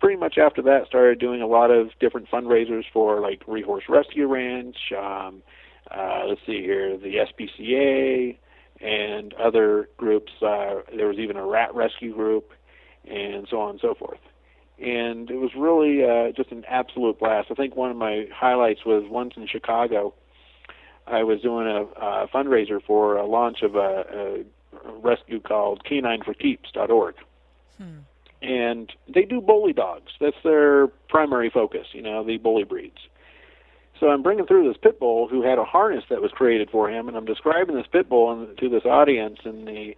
[0.00, 4.26] pretty much after that started doing a lot of different fundraisers for like Rehorse Rescue
[4.28, 4.76] Ranch.
[4.96, 5.42] Um,
[5.90, 8.36] uh, let's see here, the SPCA,
[8.80, 10.32] and other groups.
[10.40, 12.52] Uh, there was even a rat rescue group,
[13.06, 14.20] and so on and so forth.
[14.78, 17.48] And it was really uh, just an absolute blast.
[17.50, 20.14] I think one of my highlights was once in Chicago.
[21.06, 24.44] I was doing a, a fundraiser for a launch of a, a
[25.02, 27.14] rescue called Canine4Keeps.org.
[27.78, 27.98] Hmm.
[28.40, 30.12] And they do bully dogs.
[30.20, 32.98] That's their primary focus, you know, the bully breeds.
[33.98, 36.88] So I'm bringing through this pit bull who had a harness that was created for
[36.88, 39.96] him, and I'm describing this pit bull to this audience, and the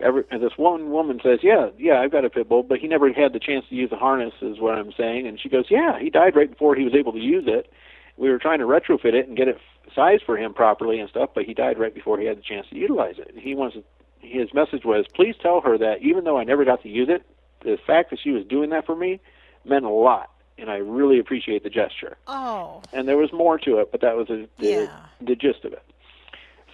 [0.00, 2.88] every, and this one woman says, "Yeah, yeah, I've got a pit bull, but he
[2.88, 5.26] never had the chance to use the harness," is what I'm saying.
[5.26, 7.70] And she goes, "Yeah, he died right before he was able to use it.
[8.16, 9.58] We were trying to retrofit it and get it
[9.94, 12.66] sized for him properly and stuff, but he died right before he had the chance
[12.70, 13.28] to utilize it.
[13.28, 13.76] And he wants
[14.20, 17.22] his message was, please tell her that even though I never got to use it,
[17.62, 19.20] the fact that she was doing that for me
[19.64, 22.16] meant a lot." And I really appreciate the gesture.
[22.26, 22.82] Oh.
[22.92, 24.98] And there was more to it, but that was a, the, yeah.
[25.20, 25.82] the gist of it.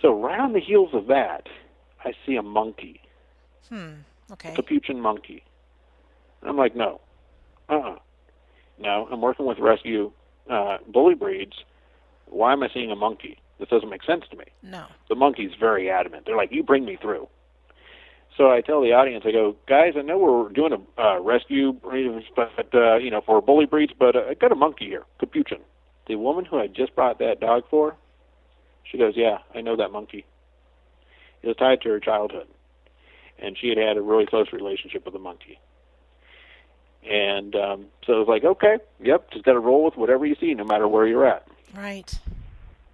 [0.01, 1.49] So right on the heels of that,
[2.05, 3.01] I see a monkey.
[3.69, 3.93] Hmm.
[4.31, 4.53] Okay.
[4.53, 5.45] A Capuchin monkey.
[6.41, 7.01] And I'm like, no.
[7.69, 7.97] Uh-uh.
[8.79, 10.13] No, I'm working with rescue
[10.51, 11.57] uh, bully breeds.
[12.27, 13.39] Why am I seeing a monkey?
[13.59, 14.47] This doesn't make sense to me.
[14.63, 14.87] No.
[15.09, 16.27] The monkey's very adamant.
[16.27, 17.29] They're like, you bring me through.
[18.37, 21.73] So I tell the audience, I go, guys, I know we're doing a uh, rescue,
[22.35, 25.61] but uh, you know, for bully breeds, but uh, I got a monkey here, Capuchin.
[26.07, 27.95] The woman who I just brought that dog for,
[28.91, 30.25] she goes, yeah, I know that monkey.
[31.43, 32.47] It was tied to her childhood,
[33.39, 35.59] and she had had a really close relationship with the monkey.
[37.09, 40.37] And um, so it was like, okay, yep, just got to roll with whatever you
[40.41, 41.47] see, no matter where you're at.
[41.75, 42.19] Right.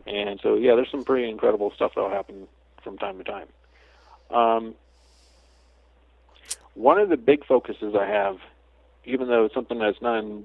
[0.07, 2.48] And so, yeah, there's some pretty incredible stuff that'll happen
[2.83, 3.48] from time to time.
[4.31, 4.74] Um,
[6.78, 8.38] one of the big focuses I have,
[9.04, 10.44] even though it's something that's not in,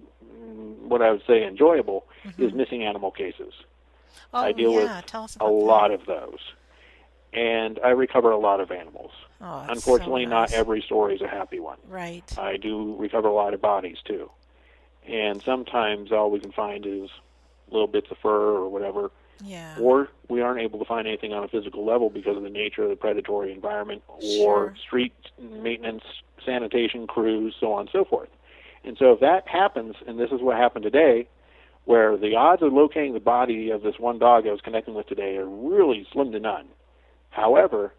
[0.90, 2.44] what I would say enjoyable, mm-hmm.
[2.44, 3.54] is missing animal cases.
[4.34, 4.78] Oh, I deal yeah.
[4.78, 5.46] with a that.
[5.46, 6.40] lot of those.
[7.34, 9.12] And I recover a lot of animals.
[9.42, 11.78] Oh, Unfortunately, so not every story is a happy one.
[11.88, 12.24] Right.
[12.38, 14.30] I do recover a lot of bodies too.
[15.08, 17.10] And sometimes all we can find is
[17.70, 19.12] little bits of fur or whatever.
[19.42, 19.78] Yeah.
[19.80, 22.84] Or we aren't able to find anything on a physical level because of the nature
[22.84, 24.76] of the predatory environment or Sure.
[24.82, 26.04] street maintenance,
[26.46, 28.30] sanitation crews, so on and so forth.
[28.84, 31.28] And so if that happens, and this is what happened today,
[31.86, 35.08] where the odds of locating the body of this one dog I was connecting with
[35.08, 36.68] today are really slim to none.
[37.30, 37.94] However,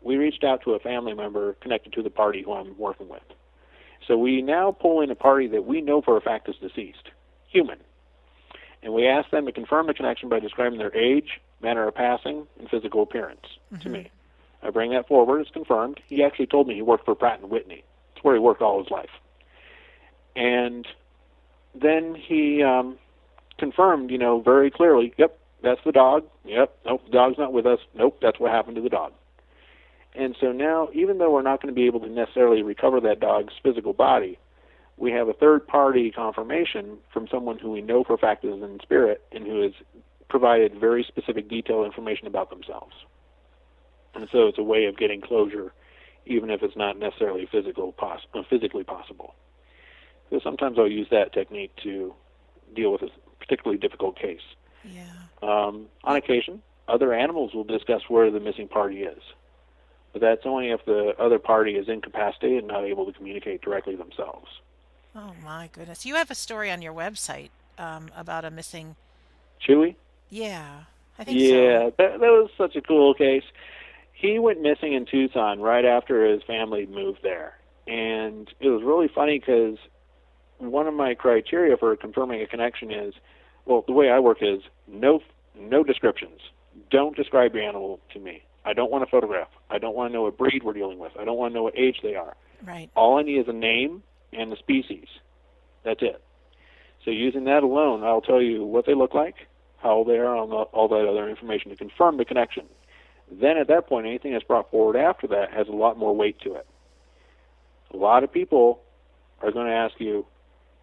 [0.00, 3.22] we reached out to a family member connected to the party who I'm working with.
[4.06, 7.10] So we now pull in a party that we know for a fact is deceased,
[7.48, 7.78] human.
[8.82, 12.46] And we asked them to confirm the connection by describing their age, manner of passing,
[12.58, 13.46] and physical appearance
[13.80, 14.10] to me.
[14.62, 15.40] I bring that forward.
[15.40, 16.00] It's confirmed.
[16.06, 17.84] He actually told me he worked for Pratt and Whitney.
[18.14, 19.10] It's where he worked all his life.
[20.34, 20.86] And
[21.74, 22.98] then he um,
[23.58, 25.14] confirmed, you know, very clearly.
[25.16, 26.24] Yep, that's the dog.
[26.44, 27.80] Yep, nope, the dog's not with us.
[27.94, 29.12] Nope, that's what happened to the dog.
[30.14, 33.20] And so now, even though we're not going to be able to necessarily recover that
[33.20, 34.38] dog's physical body,
[34.96, 38.62] we have a third party confirmation from someone who we know for a fact is
[38.62, 39.72] in spirit and who has
[40.28, 42.94] provided very specific detailed information about themselves.
[44.14, 45.72] And so it's a way of getting closure,
[46.24, 49.34] even if it's not necessarily physical poss- uh, physically possible.
[50.30, 52.14] So sometimes I'll use that technique to
[52.74, 54.40] deal with a particularly difficult case.
[54.84, 55.02] Yeah.
[55.42, 59.22] Um, on occasion, other animals will discuss where the missing party is.
[60.12, 63.96] But that's only if the other party is incapacitated and not able to communicate directly
[63.96, 64.48] themselves.
[65.16, 66.04] Oh my goodness.
[66.04, 67.48] You have a story on your website
[67.78, 68.96] um, about a missing.
[69.66, 69.96] Chewy?
[70.28, 70.80] Yeah,
[71.18, 71.94] I think Yeah, so.
[71.96, 73.44] that, that was such a cool case.
[74.12, 77.56] He went missing in Tucson right after his family moved there.
[77.86, 79.78] And it was really funny because
[80.58, 83.14] one of my criteria for confirming a connection is,
[83.64, 85.22] well, the way I work is no
[85.58, 86.40] no descriptions.
[86.90, 88.42] Don't describe your animal to me.
[88.66, 89.48] I don't want a photograph.
[89.70, 91.12] I don't want to know what breed we're dealing with.
[91.18, 92.36] I don't want to know what age they are.
[92.62, 92.90] Right.
[92.94, 94.02] All I need is a name
[94.36, 95.06] and the species.
[95.84, 96.22] That's it.
[97.04, 99.36] So using that alone, I'll tell you what they look like,
[99.78, 102.66] how old they are, all that- all that other information to confirm the connection.
[103.30, 106.40] Then at that point, anything that's brought forward after that has a lot more weight
[106.40, 106.66] to it.
[107.92, 108.82] A lot of people
[109.42, 110.26] are going to ask you,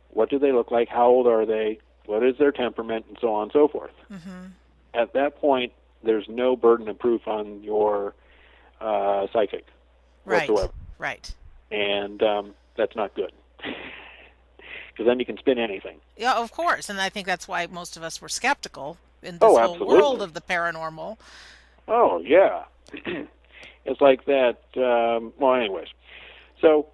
[0.09, 0.87] what do they look like?
[0.89, 1.79] How old are they?
[2.05, 3.05] What is their temperament?
[3.07, 3.91] And so on and so forth.
[4.11, 4.45] Mm-hmm.
[4.93, 5.73] At that point,
[6.03, 8.13] there's no burden of proof on your
[8.81, 9.65] uh, psychic
[10.25, 10.49] Right.
[10.49, 11.33] whatsoever Right.
[11.71, 13.31] and um, that's not good
[13.63, 15.97] because then you can spin anything.
[16.17, 19.41] Yeah, of course, and I think that's why most of us were skeptical in this
[19.43, 21.17] Oh, whole world of the paranormal.
[21.87, 22.63] Oh yeah,
[23.85, 24.57] it's like that.
[24.75, 25.87] Um, well, anyways,
[26.61, 26.87] so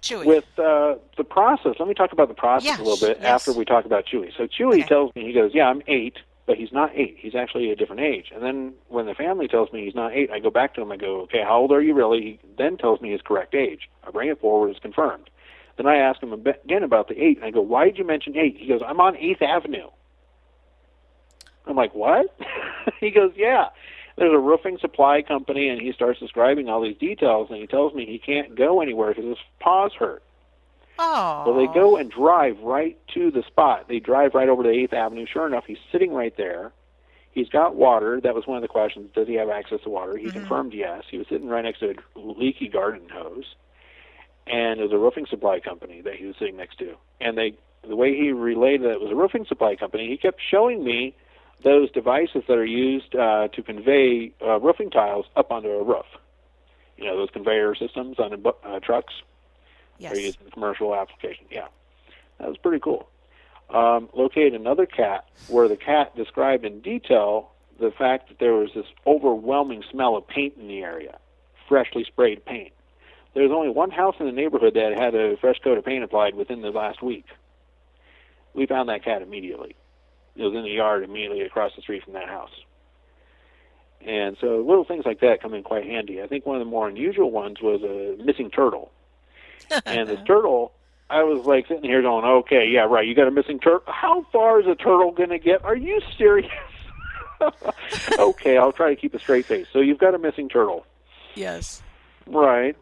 [0.00, 0.24] Chewy.
[0.24, 3.26] with uh, the process, let me talk about the process Yes, a little bit yes.
[3.26, 4.30] after we talk about Chewy.
[4.36, 4.82] So Chewy Okay.
[4.84, 7.16] tells me he goes, "Yeah, I'm eight, but he's not eight.
[7.18, 8.30] He's actually a different age.
[8.34, 10.90] And then when the family tells me he's not eight, I go back to him.
[10.92, 12.20] I go, okay, how old are you really?
[12.22, 13.90] He then tells me his correct age.
[14.06, 14.70] I bring it forward.
[14.70, 15.28] It's confirmed.
[15.78, 17.38] Then I ask him again about the eight.
[17.38, 18.56] And I go, why did you mention eight?
[18.58, 19.88] He goes, I'm on Eighth Avenue.
[21.66, 22.36] I'm like, what?
[23.00, 23.68] he goes, yeah.
[24.16, 27.94] There's a roofing supply company, and he starts describing all these details, and he tells
[27.94, 30.22] me he can't go anywhere because his paws hurt.
[30.98, 31.44] Oh.
[31.46, 33.86] So they go and drive right to the spot.
[33.86, 35.26] They drive right over to 8th Avenue.
[35.32, 36.72] Sure enough, he's sitting right there.
[37.30, 38.20] He's got water.
[38.20, 39.10] That was one of the questions.
[39.14, 40.16] Does he have access to water?
[40.16, 40.32] He Mhm.
[40.32, 41.04] confirmed yes.
[41.08, 43.54] He was sitting right next to a leaky garden hose.
[44.50, 46.94] And it was a roofing supply company that he was sitting next to.
[47.20, 47.54] And they
[47.86, 51.14] the way he relayed that it was a roofing supply company, he kept showing me
[51.62, 56.06] those devices that are used uh, to convey uh, roofing tiles up onto a roof.
[56.96, 59.14] You know, those conveyor systems on uh, trucks
[59.98, 60.14] Yes.
[60.14, 61.46] or used in commercial application.
[61.50, 61.66] Yeah,
[62.38, 63.08] that was pretty cool.
[63.70, 68.70] Um, located another cat where the cat described in detail the fact that there was
[68.74, 71.18] this overwhelming smell of paint in the area,
[71.68, 72.72] freshly sprayed paint.
[73.38, 76.02] There was only one house in the neighborhood that had a fresh coat of paint
[76.02, 77.24] applied within the last week.
[78.52, 79.76] We found that cat immediately.
[80.34, 82.50] It was in the yard immediately across the street from that house.
[84.04, 86.20] And so little things like that come in quite handy.
[86.20, 88.90] I think one of the more unusual ones was a missing turtle
[89.86, 90.72] and this turtle,
[91.08, 93.82] I was like sitting here going, okay, yeah, right, you got a missing turtle.
[93.86, 95.64] How far is a turtle going to get?
[95.64, 96.50] Are you serious?
[98.18, 99.68] okay, I'll try to keep a straight face.
[99.72, 100.84] So you've got a missing turtle,
[101.36, 101.84] yes.
[102.26, 102.74] right?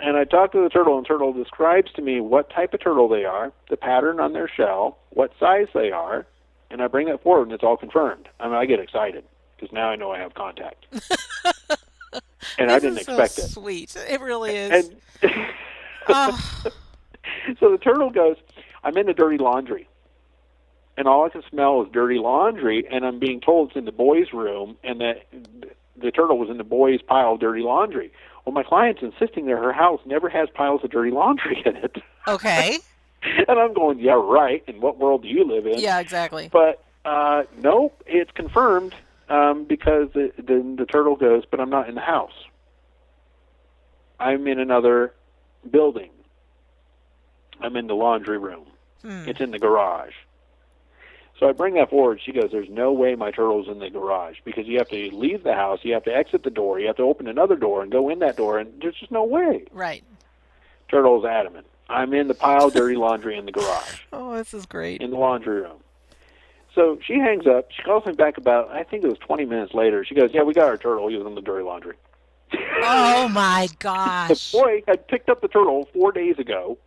[0.00, 3.08] And I talk to the turtle, and turtle describes to me what type of turtle
[3.08, 6.24] they are, the pattern on their shell, what size they are,
[6.70, 8.28] and I bring that forward, and it's all confirmed.
[8.38, 9.24] I mean, I get excited
[9.56, 10.86] because now I know I have contact,
[12.58, 13.48] and I didn't is expect so it.
[13.48, 13.96] Sweet.
[14.08, 14.90] It really is.
[16.10, 16.70] And oh,
[17.60, 18.36] so the turtle goes,
[18.82, 19.86] I'm in the dirty laundry.
[20.96, 23.92] And all I can smell is dirty laundry, and I'm being told it's in the
[23.92, 25.26] boys' room, and that
[25.96, 28.10] the turtle was in the boys' pile of dirty laundry.
[28.48, 31.96] Well, my client's insisting that her house never has piles of dirty laundry in it.
[32.26, 32.78] okay.
[33.46, 34.64] and I'm going, yeah, right.
[34.66, 35.80] In what world do you live in?
[35.80, 36.48] Yeah, exactly.
[36.50, 38.94] But uh, nope, it's confirmed
[39.28, 42.32] um, because the, the the turtle goes, but I'm not in the house.
[44.18, 45.12] I'm in another
[45.70, 46.08] building.
[47.60, 48.64] I'm in the laundry room.
[49.02, 49.28] Hmm.
[49.28, 50.14] It's in the garage.
[51.38, 52.20] So I bring that forward.
[52.24, 55.44] She goes, "There's no way my turtle's in the garage because you have to leave
[55.44, 57.92] the house, you have to exit the door, you have to open another door and
[57.92, 60.02] go in that door, and there's just no way." Right.
[60.90, 61.66] Turtle's adamant.
[61.88, 65.00] I'm in the pile of dirty laundry in the garage Oh, this is great.
[65.00, 65.78] in the laundry room.
[66.74, 67.70] So she hangs up.
[67.72, 70.04] She calls me back about, I think it was 20 minutes later.
[70.04, 71.08] She goes, Yeah, we got our turtle.
[71.08, 71.96] He was in the dirty laundry.
[72.80, 74.52] Oh my The gosh.
[74.52, 76.78] boy had picked up the turtle four days ago,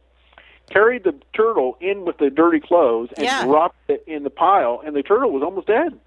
[0.71, 3.43] carried the turtle in with the dirty clothes, and Yeah.
[3.43, 5.99] dropped it in the pile, and the turtle was almost dead.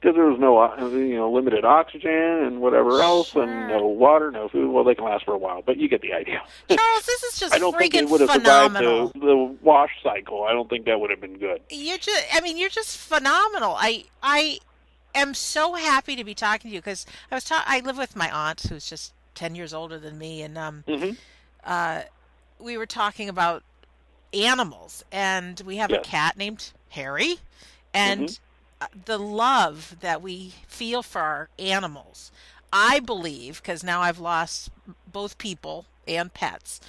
[0.00, 4.32] Because there was no, uh, you know, limited oxygen and whatever else, and no water,
[4.32, 4.68] no food.
[4.72, 6.42] Well, they can last for a while, but you get the idea.
[6.68, 10.42] Charles, this is just I don't think it would have survived the, the wash cycle.
[10.42, 11.60] I don't think that would have been good.
[11.70, 13.76] You're just I mean, you're just phenomenal.
[13.78, 14.58] I I
[15.14, 18.16] am so happy to be talking to you because I was ta- I live with
[18.16, 21.10] my aunt who's just 10 years older than me and um hmm
[21.64, 22.02] uh
[22.62, 23.62] we were talking about
[24.32, 27.36] animals and we have a cat named Harry
[27.92, 28.38] and Mhm.
[28.80, 32.32] uh, the love that we feel for our animals.
[32.72, 34.70] I believe because now I've lost
[35.06, 36.80] both people and pets.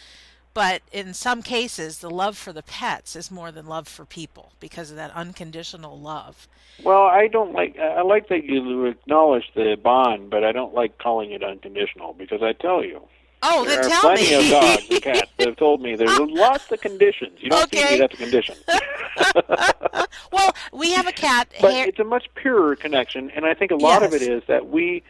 [0.54, 4.54] But in some cases, the love for the pets is more than love for people
[4.60, 6.48] because of that unconditional love.
[6.84, 7.78] Well, I don't like.
[7.80, 12.44] I like that you acknowledge the bond, but I don't like calling it unconditional because
[12.44, 13.02] I tell you,
[13.46, 14.34] Oh, there then are tell plenty me.
[14.36, 17.40] of dogs and cats that have told me there's lots of conditions.
[17.42, 17.94] You don't see Okay.
[17.96, 18.56] me, that's a condition.
[20.32, 21.52] well, we have a cat.
[21.62, 24.70] but it's a much purer connection, and I think a lot of it is that
[24.70, 25.04] we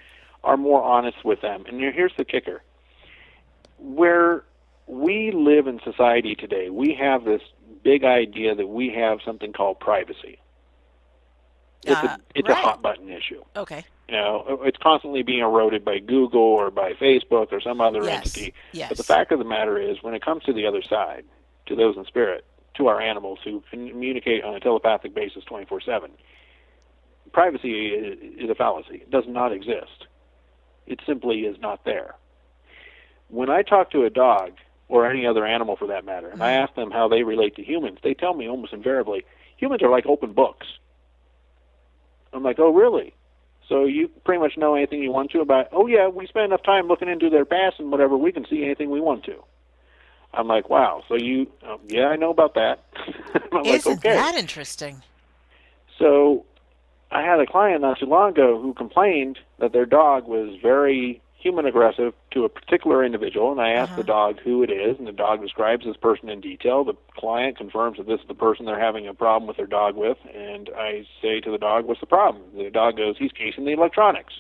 [0.44, 1.64] are more honest with them.
[1.68, 2.62] And here's the kicker:
[3.78, 4.44] where
[4.88, 7.42] we live in society today, we have this
[7.84, 10.40] big idea that we have something called privacy.
[11.86, 12.58] It's Uh, a it's right.
[12.58, 13.44] a hot button issue.
[13.56, 13.84] okay.
[14.10, 18.26] You know, it's constantly being eroded by Google or by Facebook or some other Yes.
[18.26, 18.54] entity.
[18.74, 18.90] Yes.
[18.90, 21.24] But the fact of the matter is, when it comes to the other side,
[21.68, 22.44] to those in spirit,
[22.76, 26.12] to our animals who communicate on a telepathic basis 24 7,
[27.32, 28.96] privacy is, a fallacy.
[28.96, 30.08] It does not exist.
[30.86, 32.16] It simply is not there.
[33.30, 34.52] When I talk to a dog,
[34.90, 36.64] or any other animal for that matter, and I Mhm.
[36.64, 39.24] ask them how they relate to humans, they tell me almost invariably
[39.56, 40.68] humans are like open books.
[42.34, 43.14] I'm like, oh, really?
[43.70, 45.68] So you pretty much know anything you want to about?
[45.72, 48.18] Oh yeah, we spend enough time looking into their past and whatever.
[48.18, 49.44] We can see anything we want to.
[50.34, 51.04] I'm like, wow.
[51.08, 52.84] So you, um, yeah, I know about that.
[53.52, 54.14] I'm like, Isn't okay.
[54.14, 55.02] that interesting?
[56.00, 56.46] So
[57.12, 61.22] I had a client not too long ago who complained that their dog was very
[61.44, 64.02] human aggressive to a particular individual, and I asked Uh-huh.
[64.02, 66.86] the dog who it is, and the dog describes this person in detail.
[66.86, 69.96] The client confirms that this is the person they're having a problem with their dog
[69.98, 73.66] with, and I say to the dog, "What's the problem?" The dog goes, "He's casing
[73.66, 74.34] the electronics."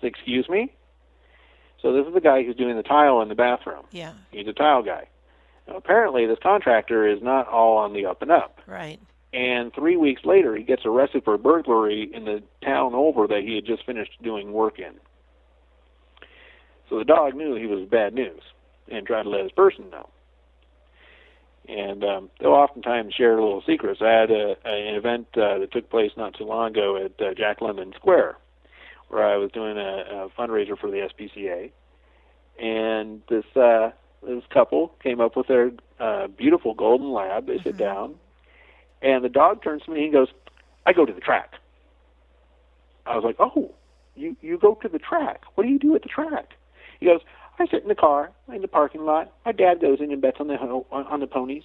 [0.00, 0.72] Say, Excuse me.
[1.82, 3.84] So this is the guy who's doing the tile in the bathroom.
[3.90, 4.12] Yeah.
[4.30, 5.08] He's a tile guy.
[5.68, 8.58] Now, apparently, this contractor is not all on the up and up.
[8.66, 8.98] Right.
[9.34, 13.56] And three weeks later, he gets arrested for burglary in the town over that he
[13.56, 14.94] had just finished doing work in.
[16.88, 18.40] So the dog knew he was bad news
[18.90, 20.08] and tried to let his person know.
[21.66, 24.02] And um, they'll oftentimes share little secrets.
[24.02, 27.32] I had a, an event uh, that took place not too long ago at uh,
[27.34, 28.36] Jack London Square,
[29.08, 31.70] where I was doing a, a fundraiser for the SPCA,
[32.62, 37.46] and this uh, this couple came up with their uh, beautiful golden lab.
[37.46, 38.16] They sit down,
[39.00, 40.28] and the dog turns to me and goes,
[40.84, 41.54] "I go to the track."
[43.06, 43.72] I was like, "Oh,
[44.14, 45.44] you you go to the track?
[45.54, 46.50] What do you do at the track?"
[47.04, 47.20] He goes,
[47.58, 49.30] "I sit in the car in the parking lot.
[49.44, 51.64] My dad goes in and bets on the ho- on, the ponies."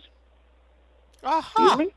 [1.23, 1.39] Uh-huh.
[1.39, 1.93] Excuse me.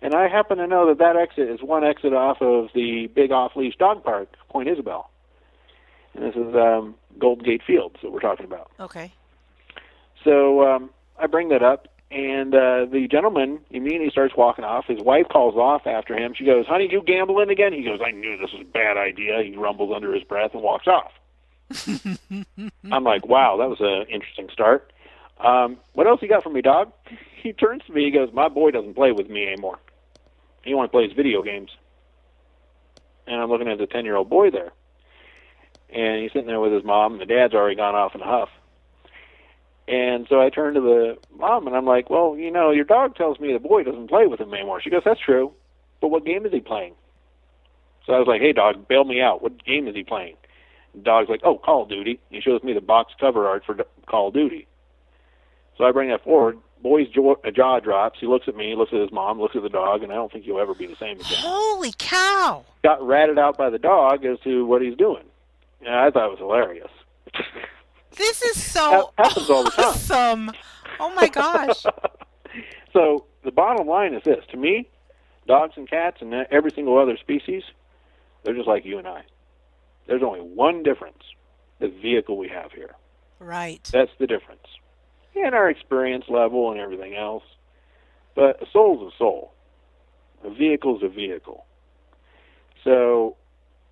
[0.00, 3.32] And I happen to know that that exit is one exit off of the big
[3.32, 5.10] off-leash dog park, Point Isabel.
[6.14, 8.70] And this is um, Golden Gate Fields that we're talking about.
[8.78, 9.12] Okay.
[10.22, 14.84] So um, I bring that up, and uh, the gentleman immediately starts walking off.
[14.86, 16.34] His wife calls off after him.
[16.36, 19.42] She goes, "Honey, you gambling again?" He goes, "I knew this was a bad idea."
[19.42, 21.10] He rumbles under his breath and walks off.
[22.92, 24.92] I'm like, "Wow, that was an interesting start."
[25.38, 26.92] Um, what else you got for me, dog?
[27.42, 28.04] He turns to me.
[28.04, 29.78] He goes, "My boy doesn't play with me anymore.
[30.64, 31.70] He only plays video games."
[33.28, 34.72] And I'm looking at the ten-year-old boy there,
[35.90, 37.12] and he's sitting there with his mom.
[37.12, 38.48] And the dad's already gone off in a huff.
[39.88, 43.14] And so I turn to the mom and I'm like, well, you know, your dog
[43.14, 44.80] tells me the boy doesn't play with him anymore.
[44.80, 45.52] She goes, that's true.
[46.00, 46.94] But what game is he playing?
[48.04, 49.42] So I was like, hey, dog, bail me out.
[49.42, 50.36] What game is he playing?
[50.96, 52.18] The dog's like, oh, Call of Duty.
[52.30, 53.76] He shows me the box cover art for
[54.06, 54.66] Call of Duty.
[55.78, 56.58] So I bring that forward.
[56.82, 58.18] Boy's jaw, uh, jaw drops.
[58.18, 60.32] He looks at me, looks at his mom, looks at the dog, and I don't
[60.32, 61.38] think he'll ever be the same again.
[61.38, 62.64] Holy cow.
[62.82, 65.24] Got ratted out by the dog as to what he's doing.
[65.84, 66.90] And I thought it was hilarious.
[68.16, 69.84] This is so That happens all the time.
[69.84, 70.52] awesome.
[70.98, 71.84] Oh my gosh.
[72.94, 74.88] so the bottom line is this: to me,
[75.46, 77.62] dogs and cats and every single other species,
[78.42, 79.22] they're just like you and I.
[80.06, 81.22] There's only one difference:
[81.78, 82.94] the vehicle we have here.
[83.38, 83.88] Right.
[83.92, 84.66] That's the difference,
[85.34, 87.44] and our experience level and everything else.
[88.34, 89.52] But a soul's a soul.
[90.44, 91.64] A vehicle's a vehicle.
[92.84, 93.36] So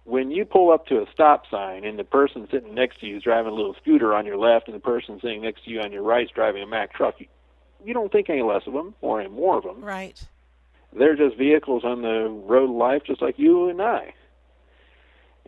[0.04, 3.16] when you pull up to a stop sign and the person sitting next to you
[3.16, 5.80] is driving a little scooter on your left and the person sitting next to you
[5.80, 7.26] on your right is driving a Mack truck, you,
[7.84, 9.82] you don't think any less of them or any more of them.
[9.82, 10.22] Right.
[10.92, 14.14] They're just vehicles on the road of life just like you and I.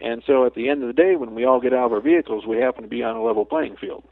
[0.01, 2.01] And so at the end of the day, when we all get out of our
[2.01, 4.05] vehicles, we happen to be on a level playing field.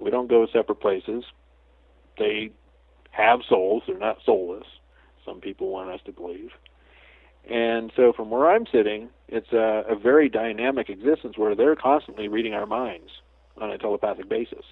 [0.00, 1.24] We don't go separate places.
[2.18, 2.50] They
[3.10, 3.82] have souls.
[3.86, 4.66] They're not soulless.
[5.24, 6.50] Some people want us to believe.
[7.48, 12.28] And so from where I'm sitting, it's a, a very dynamic existence where they're constantly
[12.28, 13.10] reading our minds
[13.58, 14.64] on a telepathic basis.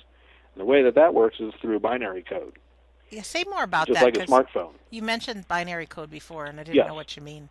[0.55, 2.59] And the way that that works is through binary code,
[3.11, 4.15] Yeah, say more about just that.
[4.15, 4.73] Just like a smartphone.
[4.91, 6.89] You mentioned binary code before, and I didn't Yes.
[6.89, 7.49] know what you mean.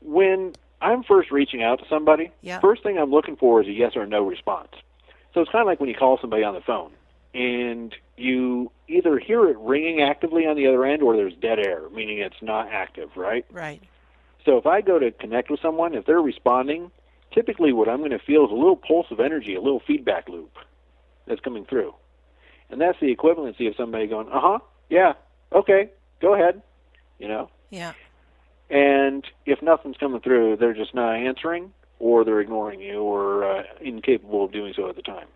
[0.00, 3.92] when I'm first reaching out to somebody, first thing I'm looking for is a yes
[3.96, 4.70] or no response.
[5.34, 6.92] So it's kind of like when you call somebody on the phone
[7.34, 11.88] and you either hear it ringing actively on the other end or there's dead air,
[11.90, 13.44] meaning it's not active, right?
[13.50, 13.82] Right.
[14.44, 16.90] So if I go to connect with someone, if they're responding,
[17.32, 20.28] typically what I'm going to feel is a little pulse of energy, a little feedback
[20.28, 20.56] loop
[21.26, 21.94] that's coming through.
[22.70, 24.58] And that's the equivalency of somebody going, uh huh,
[24.88, 25.14] yeah,
[25.52, 26.62] okay, go ahead,
[27.18, 27.50] you know?
[27.70, 27.92] Yeah.
[28.70, 33.62] And if nothing's coming through, they're just not answering, or they're ignoring you, or uh,
[33.80, 35.26] incapable of doing so at the time.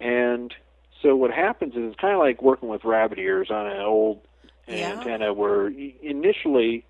[0.00, 0.54] And
[1.02, 4.20] so what happens is it's kind of like working with rabbit ears on an old
[4.68, 4.92] Yeah.
[4.92, 5.68] antenna, where
[6.02, 6.84] initially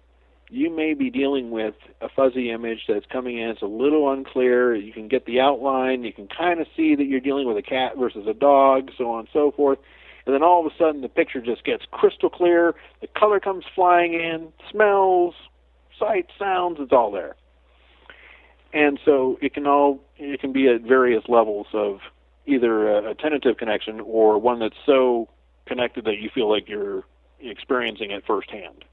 [0.51, 3.49] you may be dealing with a fuzzy image that's coming in.
[3.49, 4.75] It's a little unclear.
[4.75, 6.05] You can get the outline.
[6.05, 9.11] You can kind of see that you're dealing with a cat versus a dog, so
[9.13, 9.79] on and so forth.
[10.25, 12.75] And then all of a sudden, the picture just gets crystal clear.
[13.01, 15.35] The color comes flying in, smells,
[15.99, 17.35] sight, sounds, it's all there.
[18.73, 22.01] And so it can all it can be at various levels of
[22.47, 25.29] either a, a tentative connection or one that's so
[25.67, 27.05] connected that you feel like you're
[27.41, 28.85] experiencing it firsthand.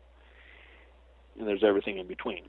[1.38, 2.44] And there's everything in between.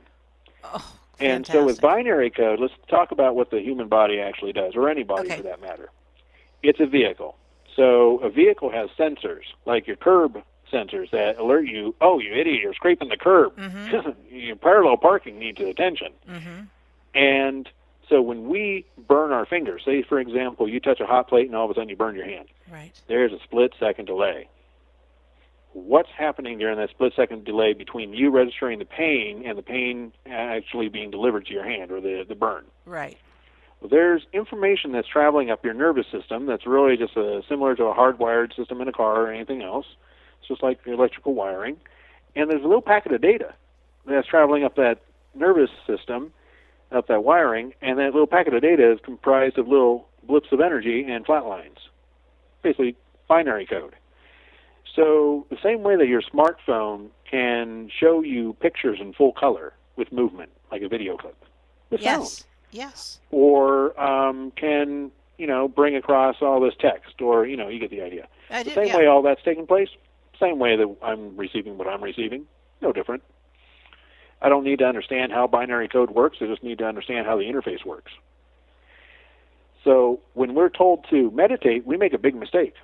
[0.64, 4.74] Oh, And so with binary code, let's talk about what the human body actually does,
[4.74, 5.36] or any body Okay.
[5.36, 5.90] for that matter.
[6.62, 7.36] It's a vehicle.
[7.76, 10.42] So a vehicle has sensors, like your curb
[10.72, 13.56] sensors that alert you, oh, you idiot, you're scraping the curb.
[13.56, 14.10] Mm-hmm.
[14.34, 16.12] Your parallel parking needs attention.
[16.28, 16.60] Mm-hmm.
[17.14, 17.68] And
[18.08, 21.56] so when we burn our fingers, say, for example, you touch a hot plate and
[21.56, 22.92] all of a sudden you burn your hand, Right.
[23.08, 24.48] there's a split second delay.
[25.72, 30.12] What's happening during that split second delay between you registering the pain and the pain
[30.26, 32.64] actually being delivered to your hand or the, the burn?
[32.84, 33.18] Right.
[33.88, 37.94] There's information that's traveling up your nervous system that's really just a, similar to a
[37.94, 39.86] hardwired system in a car or anything else.
[40.40, 41.76] It's just like electrical wiring.
[42.36, 43.54] And there's a little packet of data
[44.06, 45.00] that's traveling up that
[45.34, 46.32] nervous system,
[46.92, 50.60] up that wiring, and that little packet of data is comprised of little blips of
[50.60, 51.78] energy and flat lines.
[52.62, 52.96] Basically,
[53.28, 53.94] binary code.
[54.94, 60.12] So, the same way that your smartphone can show you pictures in full color with
[60.12, 61.36] movement, like a video clip,
[61.90, 63.18] with sound Yes.
[63.30, 67.90] Or um, can you know bring across all this text, or you know you get
[67.90, 68.28] the idea.
[68.50, 68.74] I The do.
[68.74, 68.96] same yeah.
[68.98, 69.88] way all that's taking place,
[70.38, 72.46] same way that I'm receiving what I'm receiving,
[72.80, 73.22] no different.
[74.42, 76.38] I don't need to understand how binary code works.
[76.40, 78.12] I just need to understand how the interface works.
[79.84, 82.74] So when we're told to meditate, we make a big mistake.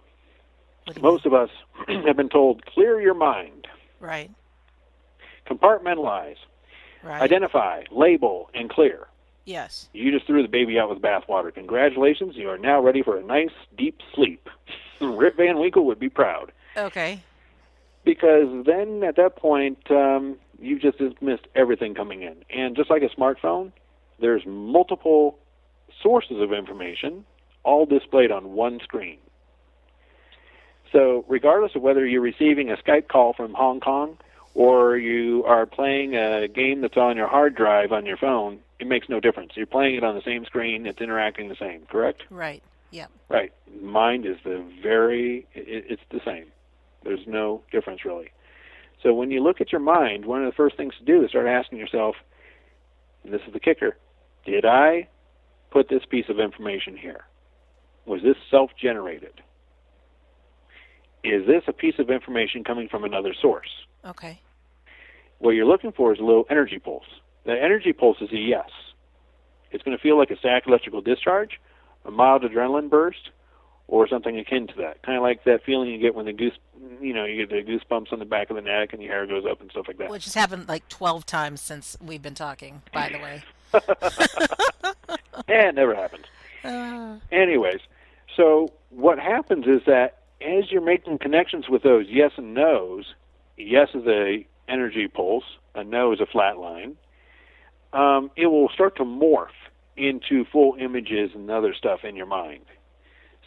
[1.00, 1.50] Most of us
[1.88, 3.66] have been told clear your mind.
[4.00, 4.30] Right.
[5.48, 6.36] compartmentalize,
[7.02, 7.22] Right.
[7.22, 9.06] identify, label, and clear.
[9.46, 9.88] Yes.
[9.94, 11.52] You just threw the baby out with the bathwater.
[11.54, 14.48] Congratulations, you are now ready for a nice, deep sleep.
[15.00, 16.52] Rip Van Winkle would be proud.
[16.76, 17.20] Okay.
[18.04, 22.36] Because then at that point, um, you've just missed everything coming in.
[22.50, 23.72] And just like a smartphone,
[24.20, 25.38] there's multiple
[26.02, 27.24] sources of information
[27.62, 29.18] all displayed on one screen.
[30.92, 34.16] So, regardless of whether you're receiving a Skype call from Hong Kong
[34.54, 38.86] or you are playing a game that's on your hard drive on your phone, it
[38.86, 39.52] makes no difference.
[39.54, 42.24] You're playing it on the same screen, it's interacting the same, correct?
[42.30, 42.62] Right.
[42.90, 43.10] Yep.
[43.28, 43.52] Right.
[43.80, 46.46] Mind is the very, it, it's the same.
[47.04, 48.30] There's no difference really.
[49.02, 51.30] So when you look at your mind, one of the first things to do is
[51.30, 52.16] start asking yourself,
[53.24, 53.96] and this is the kicker,
[54.44, 55.08] did I
[55.70, 57.24] put this piece of information here?
[58.06, 59.42] Was this self generated?
[61.24, 63.68] Is this a piece of information coming from another source?
[64.04, 64.40] Okay.
[65.38, 67.04] What you're looking for is a little energy pulse.
[67.46, 68.68] The energy pulse is a yes.
[69.70, 71.60] It's going to feel like a static electrical discharge,
[72.04, 73.30] a mild adrenaline burst,
[73.88, 75.02] or something akin to that.
[75.02, 76.54] Kind of like that feeling you get when the goose,
[77.00, 79.26] you know, you get the goosebumps on the back of the neck and your hair
[79.26, 80.10] goes up and stuff like that.
[80.10, 83.42] Which has happened like 12 times since we've been talking, by the way.
[85.48, 86.24] Eh, it never happens.
[86.64, 87.78] Uh, Anyways,
[88.36, 93.14] so what happens is that as you're making connections with those yes and no's,
[93.56, 95.44] yes is a energy pulse,
[95.76, 96.96] a no is a flat line,
[97.92, 99.48] um, it will start to morph
[99.96, 102.64] into full images and other stuff in your mind.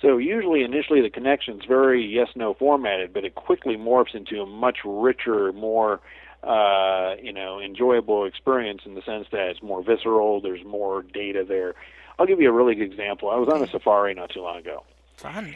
[0.02, 4.46] So usually initially the connection's very yes no formatted, but it quickly morphs into a
[4.46, 6.00] much richer, more
[6.42, 11.44] uh, you know, enjoyable experience in the sense that it's more visceral, there's more data
[11.46, 11.76] there.
[12.18, 13.30] I'll give you a really good example.
[13.30, 14.84] I was on a safari not too long ago
[15.18, 15.54] fun.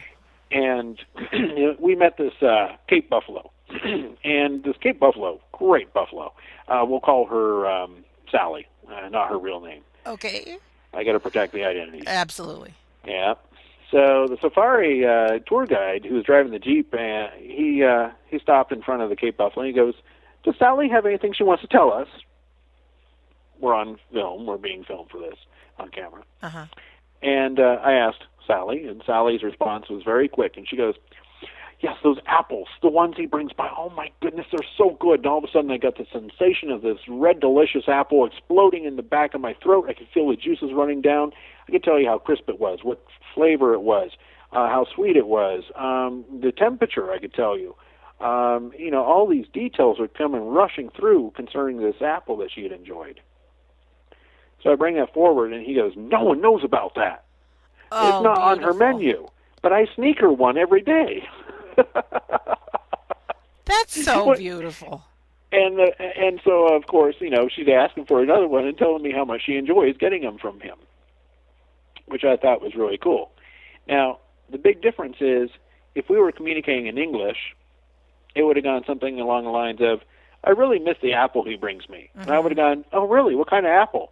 [0.52, 1.00] and
[1.80, 3.52] we met this uh, Cape Buffalo,
[4.24, 6.34] and this Cape Buffalo, great buffalo.
[6.68, 9.82] Uh, we'll call her um, Sally, uh, not her real name.
[10.06, 10.58] Okay.
[10.94, 12.04] I got to protect the identity.
[12.06, 12.74] Absolutely.
[13.06, 13.36] Yeah.
[13.92, 18.40] So the safari uh, tour guide who was driving the jeep, uh, he uh, he
[18.40, 19.66] stopped in front of the Cape Buffalo.
[19.66, 19.94] and He goes,
[20.44, 22.08] "Does Sally have anything she wants to tell us?"
[23.60, 24.46] We're on film.
[24.46, 25.38] We're being filmed for this
[25.78, 26.24] on camera.
[26.42, 26.66] Uh huh.
[27.22, 30.96] And uh, I asked Sally, and Sally's response was very quick, and she goes,
[31.84, 33.70] "Yes, those apples, the ones he brings by.
[33.78, 36.72] Oh my goodness, they're so good!" And all of a sudden, I got the sensation
[36.72, 39.86] of this red, delicious apple exploding in the back of my throat.
[39.90, 41.34] I could feel the juices running down.
[41.68, 43.06] I could tell you how crisp it was, what
[43.36, 44.12] flavor it was,
[44.54, 47.12] uh, how sweet it was, um, the temperature.
[47.12, 47.76] I could tell you.
[48.20, 52.64] Um, you know, all these details are coming rushing through concerning this apple that she
[52.64, 53.20] had enjoyed.
[54.62, 57.26] So I bring that forward, and he goes, "No one knows about that."
[57.92, 59.28] Oh, it's not on her menu,
[59.62, 61.28] but I sneak her one every day.
[63.66, 65.04] That's so beautiful.
[65.52, 69.02] and uh, and so of course you know she's asking for another one and telling
[69.04, 70.76] me how much she enjoys getting them from him,
[72.08, 73.32] which I thought was really cool.
[73.88, 74.20] Now
[74.50, 75.50] the big difference is
[75.96, 77.38] if we were communicating in English,
[78.36, 80.02] it would have gone something along the lines of,
[80.44, 83.36] "I really miss the apple he brings me," and I would have gone, "Oh really?
[83.36, 84.12] What kind of apple?"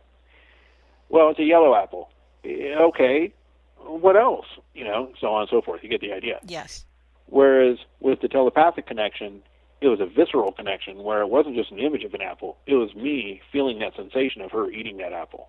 [1.09, 2.09] Well, it's a yellow apple.
[2.45, 3.33] "Eh, Okay,
[3.77, 4.45] what else?
[4.73, 5.83] You know, so on and so forth.
[5.83, 6.39] You get the idea.
[6.47, 6.85] Yes.
[7.31, 9.41] Whereas with the telepathic connection,
[9.79, 12.57] it was a visceral connection where it wasn't just an image of an apple.
[12.67, 15.47] It was me feeling that sensation of her eating that apple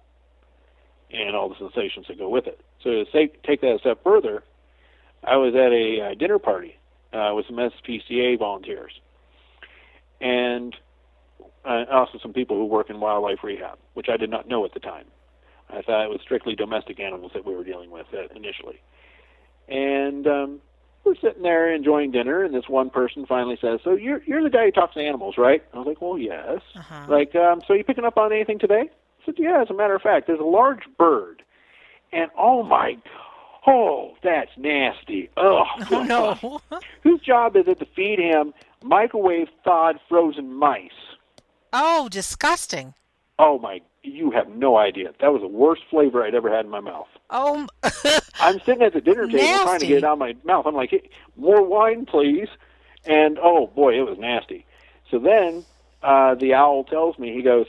[1.10, 2.60] and all the sensations that go with it.
[2.82, 4.44] So to say, take that a step further,
[5.24, 6.76] I was at a uh, dinner party
[7.12, 8.92] uh, with some SPCA volunteers.
[10.20, 10.74] and
[11.64, 14.72] uh, also some people who work in wildlife rehab, which I did not know at
[14.72, 15.06] the time.
[15.68, 18.80] I thought it was strictly domestic animals that we were dealing with uh, initially.
[19.68, 20.60] And um,
[21.04, 24.50] we're sitting there enjoying dinner, and this one person finally says, "So you're you're the
[24.50, 27.06] guy who talks to animals, right?" I was like, "Well, yes." Uh-huh.
[27.08, 28.90] Like, um, so you picking up on anything today?
[28.90, 31.42] I said, "Yeah." As a matter of fact, there's a large bird,
[32.12, 32.96] and oh my,
[33.66, 35.28] oh, that's nasty.
[35.36, 36.78] Oh, Oh no.
[37.02, 40.90] Whose job is it to feed him microwave thawed frozen mice?
[41.72, 42.94] Oh, disgusting.
[43.38, 45.12] Oh my, you have no idea.
[45.20, 47.08] That was the worst flavor I'd ever had in my mouth.
[47.30, 47.66] Oh,
[48.40, 50.66] I'm sitting at the dinner table trying to get it out of my mouth.
[50.66, 52.48] I'm like, hey, more wine, please.
[53.04, 54.66] And oh boy, it was nasty.
[55.10, 55.64] So then
[56.02, 57.66] uh, the owl tells me, he goes,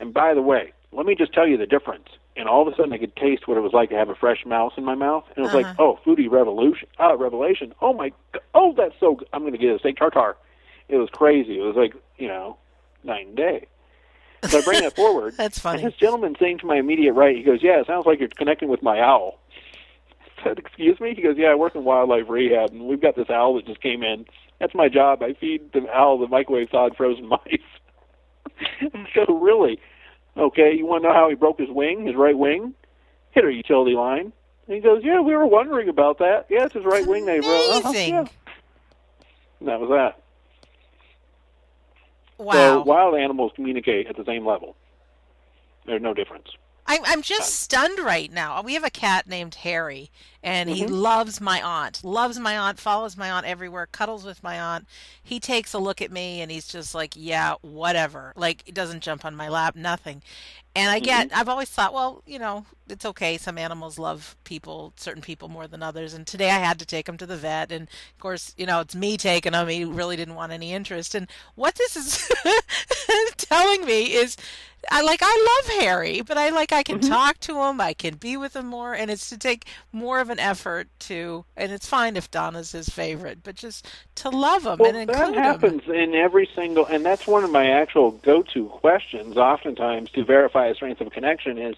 [0.00, 2.08] and by the way, let me just tell you the difference.
[2.36, 4.14] And all of a sudden, I could taste what it was like to have a
[4.14, 7.74] fresh mouse in my mouth, and it was like, oh, foodie revolution, uh, revelation.
[7.80, 8.12] Oh my,
[8.54, 9.16] oh, that's so.
[9.16, 9.28] Good.
[9.32, 10.36] I'm going to get a steak tartare.
[10.88, 11.58] It was crazy.
[11.58, 12.56] It was like, you know,
[13.02, 13.66] night and day.
[14.44, 15.34] So I bring that forward.
[15.36, 15.82] That's funny.
[15.82, 18.28] And this gentleman saying to my immediate right, he goes, "Yeah, it sounds like you're
[18.28, 19.38] connecting with my owl."
[20.10, 23.16] I said, "Excuse me?" He goes, "Yeah, I work in wildlife rehab, and we've got
[23.16, 24.26] this owl that just came in.
[24.60, 25.22] That's my job.
[25.22, 27.40] I feed the owl the microwave thawed frozen mice."
[29.14, 29.80] so really,
[30.36, 32.74] okay, you want to know how he broke his wing, his right wing?
[33.32, 34.32] Hit a utility line.
[34.66, 36.46] And he goes, "Yeah, we were wondering about that.
[36.48, 38.24] Yeah, it's his right wing they broke." Uh-huh, yeah.
[39.60, 40.22] And that was that.
[42.38, 42.52] Wow.
[42.52, 44.76] So wild animals communicate at the same level.
[45.86, 46.48] There's no difference.
[46.86, 48.62] I'm I'm just stunned right now.
[48.62, 50.10] We have a cat named Harry,
[50.42, 50.94] and he mm-hmm.
[50.94, 52.04] loves my aunt.
[52.04, 52.78] Loves my aunt.
[52.78, 53.86] Follows my aunt everywhere.
[53.90, 54.86] Cuddles with my aunt.
[55.22, 59.02] He takes a look at me, and he's just like, "Yeah, whatever." Like he doesn't
[59.02, 60.22] jump on my lap, nothing.
[60.76, 61.28] And I get.
[61.28, 61.40] Mm-hmm.
[61.40, 63.36] I've always thought, well, you know, it's okay.
[63.36, 66.14] Some animals love people, certain people more than others.
[66.14, 68.80] And today I had to take him to the vet, and of course, you know,
[68.80, 69.68] it's me taking him.
[69.68, 71.16] He really didn't want any interest.
[71.16, 72.30] And what this is
[73.36, 74.36] telling me is
[74.90, 77.10] I like I love Harry, but I like I can mm-hmm.
[77.10, 80.27] talk to him, I can be with him more, and it's to take more of
[80.30, 81.44] an effort to.
[81.56, 85.28] And it's fine if Donna's his favorite, but just to love him Well, and include
[85.28, 85.34] him.
[85.34, 89.36] That happens in every single, and that's one of my actual go-to questions.
[89.36, 91.76] Oftentimes, to verify a strength of connection, is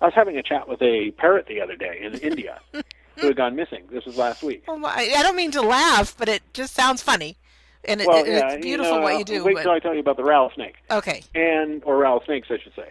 [0.00, 2.60] I was having a chat with a parrot the other day in India
[3.16, 3.84] who had gone missing.
[3.90, 4.64] This was last week.
[4.66, 7.36] My, I don't mean to laugh, but it just sounds funny,
[7.84, 9.44] and it, Well, it- yeah, it's beautiful know, what you do.
[9.44, 10.76] Wait but till I tell you about the rattlesnake.
[10.90, 12.90] okay, and or rattlesnakes, I should say.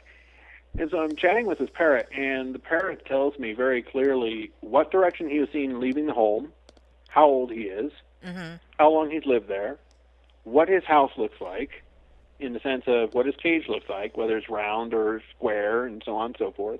[0.77, 4.91] And so I'm chatting with this parrot, and the parrot tells me very clearly what
[4.91, 6.53] direction he was seen leaving the home,
[7.07, 7.91] how old he is,
[8.23, 9.77] hmm how long he's lived there,
[10.45, 11.83] what his house looks like,
[12.39, 16.01] in the sense of what his cage looks like, whether it's round or square, and
[16.05, 16.79] so on and so forth.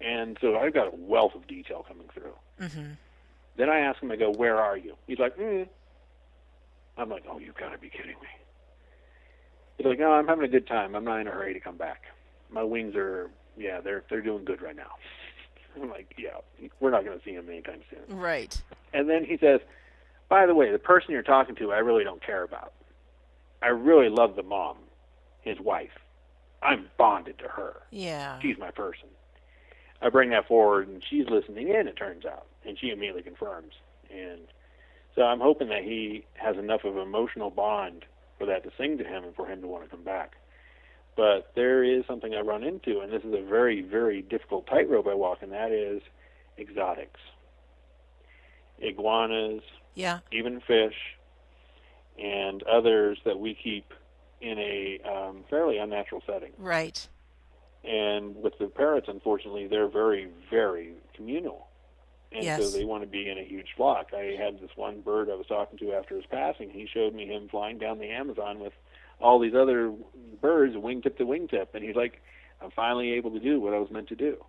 [0.00, 2.34] And so I've got a wealth of detail coming through.
[2.68, 2.92] hmm
[3.56, 5.64] Then I ask him, I go, "Where are you?" He's like, "Hmm."
[6.96, 8.28] I'm like, "Oh, you've got to be kidding me."
[9.76, 10.94] He's like, "No, I'm having a good time.
[10.94, 12.02] I'm not in a hurry to come back.
[12.52, 14.92] My wings are, yeah, they're they're doing good right now."
[15.76, 16.38] I'm like, "Yeah,
[16.80, 18.60] we're not going to see him anytime soon." right.
[18.92, 19.60] And then he says,
[20.28, 22.72] "By the way, the person you're talking to, I really don't care about.
[23.62, 24.78] I really love the mom,
[25.42, 25.98] his wife.
[26.62, 28.38] I'm bonded to her." Yeah.
[28.40, 29.08] she's my person.
[30.02, 31.86] I bring that forward, and she's listening in.
[31.86, 33.74] It turns out, and she immediately confirms.
[34.10, 34.40] And
[35.14, 38.06] so I'm hoping that he has enough of an emotional bond
[38.38, 40.36] for that to sing to him, and for him to want to come back.
[41.20, 45.06] But there is something I run into, and this is a very, very difficult tightrope
[45.06, 46.00] I walk, and that is
[46.58, 47.20] exotics,
[48.78, 49.60] iguanas,
[49.94, 50.20] Yeah.
[50.32, 50.96] even fish,
[52.18, 53.92] and others that we keep
[54.40, 56.54] in a um, fairly unnatural setting.
[56.56, 57.06] Right.
[57.84, 61.68] And with the parrots, unfortunately, they're very, very communal.
[62.32, 64.14] And so they want to be in a huge flock.
[64.14, 66.70] I had this one bird I was talking to after his passing.
[66.70, 68.72] He showed me him flying down the Amazon with
[69.20, 69.92] all these other
[70.40, 71.68] birds, wingtip to wingtip.
[71.74, 72.20] And he's like,
[72.60, 74.44] I'm finally able to do what I was meant to do.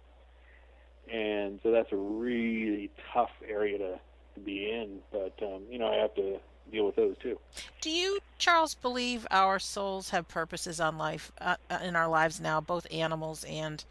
[1.11, 3.99] And so that's a really tough area to,
[4.35, 4.99] to be in.
[5.11, 6.39] But, um, you know, I have to
[6.71, 7.37] deal with those too.
[7.81, 12.39] Do you, Charles, believe our souls have purposes on life uh, uh, in our lives
[12.39, 13.83] now, both animals and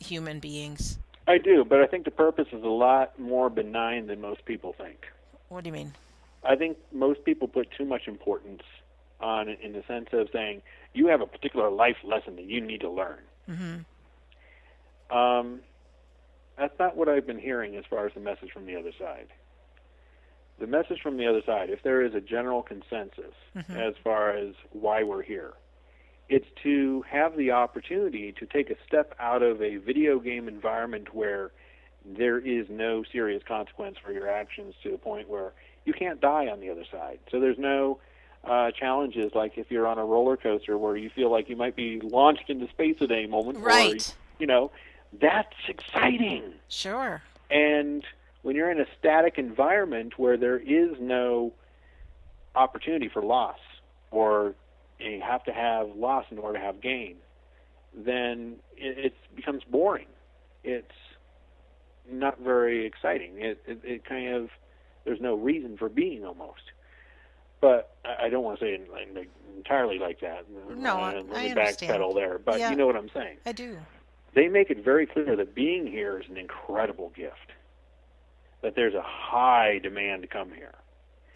[0.00, 0.98] human beings?
[1.28, 4.72] I do, but I think the purpose is a lot more benign than most people
[4.72, 5.06] think.
[5.48, 5.92] What do you mean?
[6.42, 8.62] I think most people put too much importance
[9.20, 10.62] on in the sense of saying
[10.94, 13.18] you have a particular life lesson that you need to learn.
[13.46, 13.76] hmm
[15.14, 15.60] Um,
[16.56, 19.28] that's not what I've been hearing as far as the message from the other side.
[20.58, 23.76] The message from the other side, if there is a general consensus Mhm.
[23.76, 25.54] as far as why we're here,
[26.28, 31.12] it's to have the opportunity to take a step out of a video game environment
[31.14, 31.50] where
[32.04, 35.52] there is no serious consequence for your actions to the point where
[35.86, 37.18] you can't die on the other side.
[37.30, 37.98] So there's no
[38.44, 41.76] uh, challenges, like if you're on a roller coaster where you feel like you might
[41.76, 43.58] be launched into space at any moment.
[43.58, 44.08] Right.
[44.08, 44.70] Or, you know,
[45.20, 46.54] that's exciting.
[46.68, 47.22] Sure.
[47.50, 48.04] And
[48.42, 51.52] when you're in a static environment where there is no
[52.54, 53.58] opportunity for loss,
[54.10, 54.54] or
[54.98, 57.16] you have to have loss in order to have gain,
[57.94, 60.06] then it, it becomes boring.
[60.64, 60.86] It's
[62.10, 63.38] not very exciting.
[63.38, 64.50] It, it, it kind of
[65.04, 66.62] there's no reason for being almost.
[67.60, 70.44] But I I don't want to say it like, entirely like that.
[70.76, 71.92] No, I- let I me understand.
[72.00, 72.38] backpedal there.
[72.38, 72.70] But Yeah.
[72.70, 73.38] you know what I'm saying.
[73.46, 73.78] I do.
[74.34, 77.52] They make it very clear that being here is an incredible gift.
[78.62, 80.74] That there's a high demand to come here.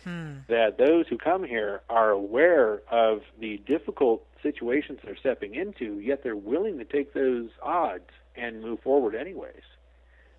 [0.05, 0.39] Hmm.
[0.49, 6.23] That those who come here are aware of the difficult situations they're stepping into, yet
[6.23, 9.63] they're willing to take those odds and move forward anyways.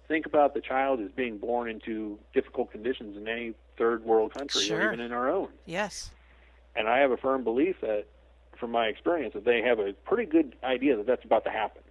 [0.08, 4.62] Think about the child as being born into difficult conditions in any third world country
[4.62, 4.80] Sure.
[4.82, 5.50] or even in our own.
[5.66, 6.12] Yes.
[6.76, 8.06] And I have a firm belief that,
[8.60, 11.82] from my experience, that they have a pretty good idea that that's about to happen.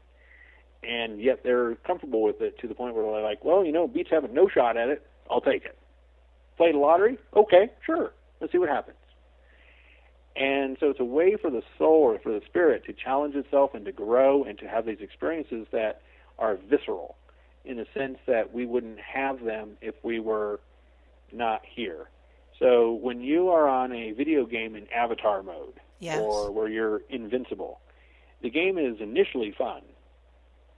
[0.83, 3.89] And yet they're comfortable with it to the point where they're like, well, you know,
[3.89, 5.05] Beats have a no shot at it.
[5.31, 5.77] I'll take it.
[6.57, 7.19] Play the lottery?
[7.35, 8.13] Okay, sure.
[8.41, 8.99] Let's see what happens.
[10.37, 13.75] And so it's a way for the soul or for the spirit to challenge itself
[13.75, 16.03] and to grow and to have these experiences that
[16.39, 17.17] are visceral
[17.65, 20.61] in the sense that we wouldn't have them if we were
[21.33, 22.09] not here.
[22.59, 26.21] So when you are on a video game in avatar mode Yes.
[26.21, 27.81] or where you're invincible,
[28.43, 29.83] the game is initially fun,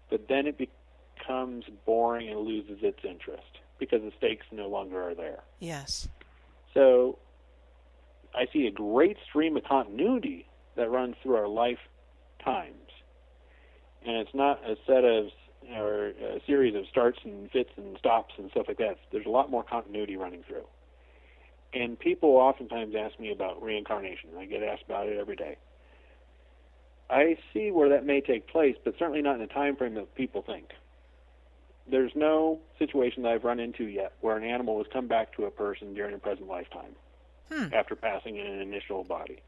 [0.08, 5.14] but then it becomes boring and loses its interest because the stakes no longer are
[5.14, 5.40] there.
[5.58, 6.08] Yes.
[6.72, 7.18] So
[8.34, 12.90] I see a great stream of continuity that runs through our lifetimes.
[14.06, 15.26] And it's not a set of
[15.74, 18.98] or a series of starts and fits and stops and stuff like that.
[19.12, 20.64] There's a lot more continuity running through.
[21.74, 24.30] And people oftentimes ask me about reincarnation.
[24.38, 25.56] I get asked about it every day.
[27.10, 30.14] I see where that may take place, but certainly not in the time frame that
[30.14, 30.70] people think.
[31.88, 35.44] There's no situation that I've run into yet where an animal has come back to
[35.44, 36.96] a person during a present lifetime
[37.48, 37.72] Hmm.
[37.72, 39.40] after passing in an initial body.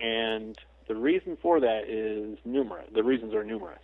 [0.00, 0.58] And
[0.88, 2.88] the reason for that is numerous.
[2.92, 3.78] The reasons are numerous.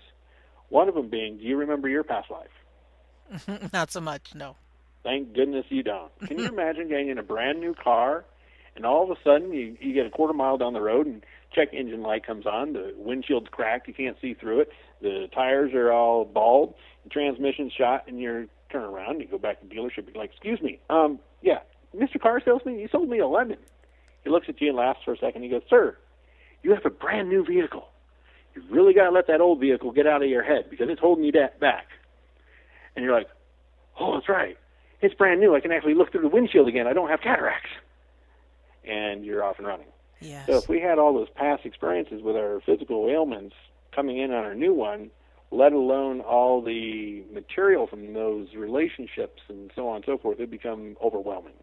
[0.71, 3.71] One of them being, do you remember your past life?
[3.73, 4.35] Not so much.
[4.35, 4.57] No.
[5.03, 6.11] Thank goodness you don't.
[6.27, 8.25] Can you imagine getting in a brand new car
[8.77, 11.25] and all of a sudden you, you get a quarter mile down the road and
[11.53, 15.73] check engine light comes on, the windshield's cracked, you can't see through it, the tires
[15.75, 19.66] are all bald, the transmission's shot, and you're turn around and you go back to
[19.66, 21.59] the dealership and you're like, Excuse me, um, yeah,
[21.95, 22.21] Mr.
[22.21, 23.59] Car Salesman, you sold me a lemon.
[24.23, 25.43] He looks at you and laughs for a second.
[25.43, 25.97] He goes, Sir,
[26.62, 27.89] you have a brand new vehicle.
[28.55, 31.01] You really got to let that old vehicle get out of your head because it's
[31.01, 31.86] holding you back.
[32.96, 33.28] And you're like,
[34.01, 34.57] Oh, that's right.
[35.03, 35.55] It's brand new.
[35.55, 36.86] I can actually look through the windshield again.
[36.86, 37.70] I don't have cataracts.
[38.84, 39.86] And you're off and running.
[40.20, 40.46] Yes.
[40.46, 43.55] So if we had all those past experiences with our physical ailments
[43.94, 45.11] coming in on our new one,
[45.51, 50.51] let alone all the material from those relationships and so on and so forth, it'd
[50.51, 51.55] become overwhelming.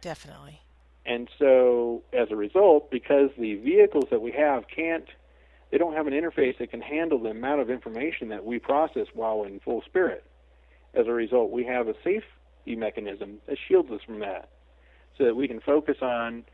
[0.00, 0.60] Definitely.
[1.04, 5.06] And so as a result, because the vehicles that we have can't
[5.70, 9.06] they don't have an interface that can handle the amount of information that we process
[9.14, 10.24] while in full spirit.
[10.94, 14.48] As a result, we have a safety mechanism that shields us from that.
[15.18, 16.44] So that we can focus on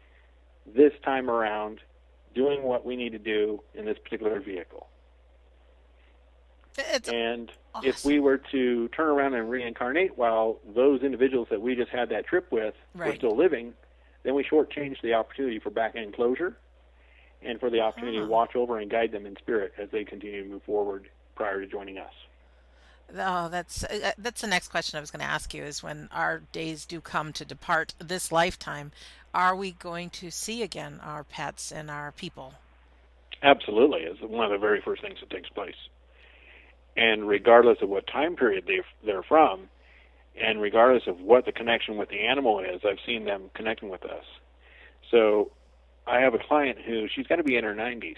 [0.66, 1.80] this time around
[2.34, 4.88] doing what we need to do in this particular vehicle.
[6.78, 7.52] It's And
[7.82, 12.08] if we were to turn around and reincarnate while those individuals that we just had
[12.10, 13.74] that trip with were still living,
[14.22, 16.56] then we shortchange the opportunity for back end closure
[17.45, 18.22] and for the opportunity Ah.
[18.22, 21.61] to watch over and guide them in spirit as they continue to move forward prior
[21.61, 22.12] to joining us.
[23.14, 26.09] Oh, that's uh, that's the next question I was going to ask you is when
[26.12, 28.90] our days do come to depart this lifetime,
[29.34, 32.55] are we going to see again our pets and our people?
[33.43, 35.74] Absolutely, it's one of the very first things that takes place.
[36.97, 39.68] And regardless of what time period they they're from,
[40.40, 44.05] and regardless of what the connection with the animal is, I've seen them connecting with
[44.05, 44.24] us.
[45.11, 45.51] So,
[46.07, 48.16] I have a client who she's got to be in her 90s,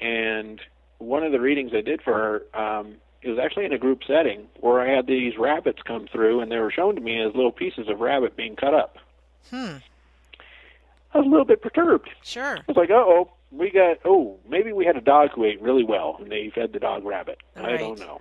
[0.00, 0.60] and
[0.98, 4.02] one of the readings I did for her, um, it was actually in a group
[4.06, 7.34] setting where I had these rabbits come through, and they were shown to me as
[7.34, 8.98] little pieces of rabbit being cut up.
[9.50, 9.76] Hmm.
[11.14, 12.10] I was a little bit perturbed.
[12.22, 12.58] Sure.
[12.58, 15.60] I was like, uh oh, we got, oh, maybe we had a dog who ate
[15.62, 17.38] really well and they fed the dog rabbit.
[17.56, 18.20] I don't know.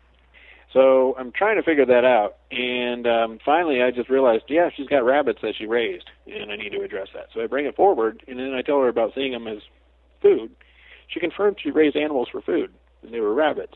[0.73, 2.37] So I'm trying to figure that out.
[2.51, 6.55] And um, finally, I just realized, yeah, she's got rabbits that she raised, and I
[6.55, 7.27] need to address that.
[7.33, 9.59] So I bring it forward, and then I tell her about seeing them as
[10.21, 10.51] food.
[11.07, 13.75] She confirmed she raised animals for food, and they were rabbits.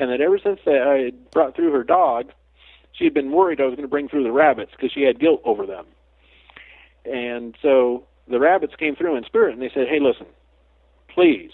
[0.00, 2.32] And that ever since that I had brought through her dog,
[2.92, 5.20] she had been worried I was going to bring through the rabbits because she had
[5.20, 5.86] guilt over them.
[7.04, 10.26] And so the rabbits came through in spirit and they said, "Hey, listen,
[11.08, 11.50] please,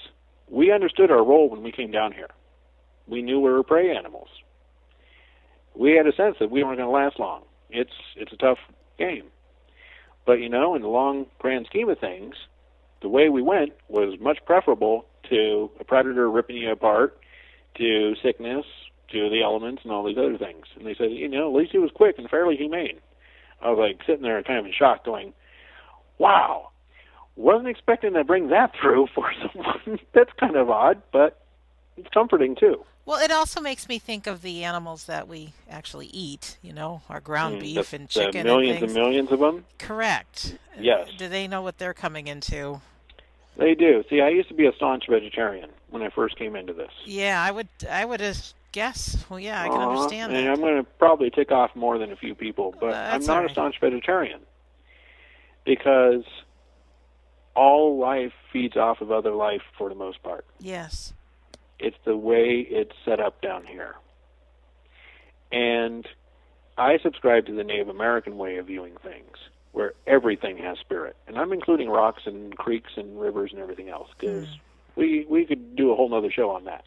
[0.49, 2.31] we understood our role when we came down here.
[3.07, 4.29] We knew we were prey animals.
[5.75, 7.43] We had a sense that we weren't going to last long.
[7.71, 8.59] It's it's a tough
[8.99, 9.25] game,
[10.27, 12.35] but you know, in the long grand scheme of things,
[13.03, 17.19] the way we went was much preferable to a predator ripping you apart,
[17.77, 18.65] to sickness,
[19.13, 20.67] to the elements, and all these other things.
[20.77, 22.99] And they said, you know, at least he was quick and fairly humane.
[23.63, 25.33] I was like sitting there kind of in shock, going,
[26.19, 26.71] "Wow,
[27.37, 29.99] wasn't expecting to bring that through for someone.
[30.15, 31.40] That's kind of odd, but
[32.01, 36.07] it's comforting too." Well, it also makes me think of the animals that we actually
[36.09, 36.59] eat.
[36.63, 39.41] You know, our ground Mm, beef the- and the chicken millions and and millions of
[39.41, 39.65] them.
[39.79, 40.57] Correct.
[40.79, 41.09] Yes.
[41.17, 42.81] Do they know what they're coming into?
[43.57, 44.05] They do.
[44.09, 46.93] See, I used to be a staunch vegetarian when I first came into this.
[47.05, 47.69] Yeah, I would.
[47.91, 48.33] I would uh,
[48.73, 49.25] guess.
[49.29, 49.91] Well, yeah, I can Uh-huh.
[49.91, 50.53] understand and that.
[50.53, 53.39] I'm going to probably tick off more than a few people, but Uh, I'm not
[53.41, 54.41] all a staunch vegetarian
[55.65, 56.25] because
[57.55, 60.45] all life feeds off of other life for the most part.
[60.61, 61.13] Yes.
[61.81, 63.95] It's the way it's set up down here.
[65.51, 66.07] And
[66.77, 69.37] I subscribe to the Native American way of viewing things,
[69.73, 74.09] where everything has spirit, and I'm including rocks and creeks and rivers and everything else,
[74.19, 74.47] because
[74.97, 76.85] we we could do a whole nother show on that.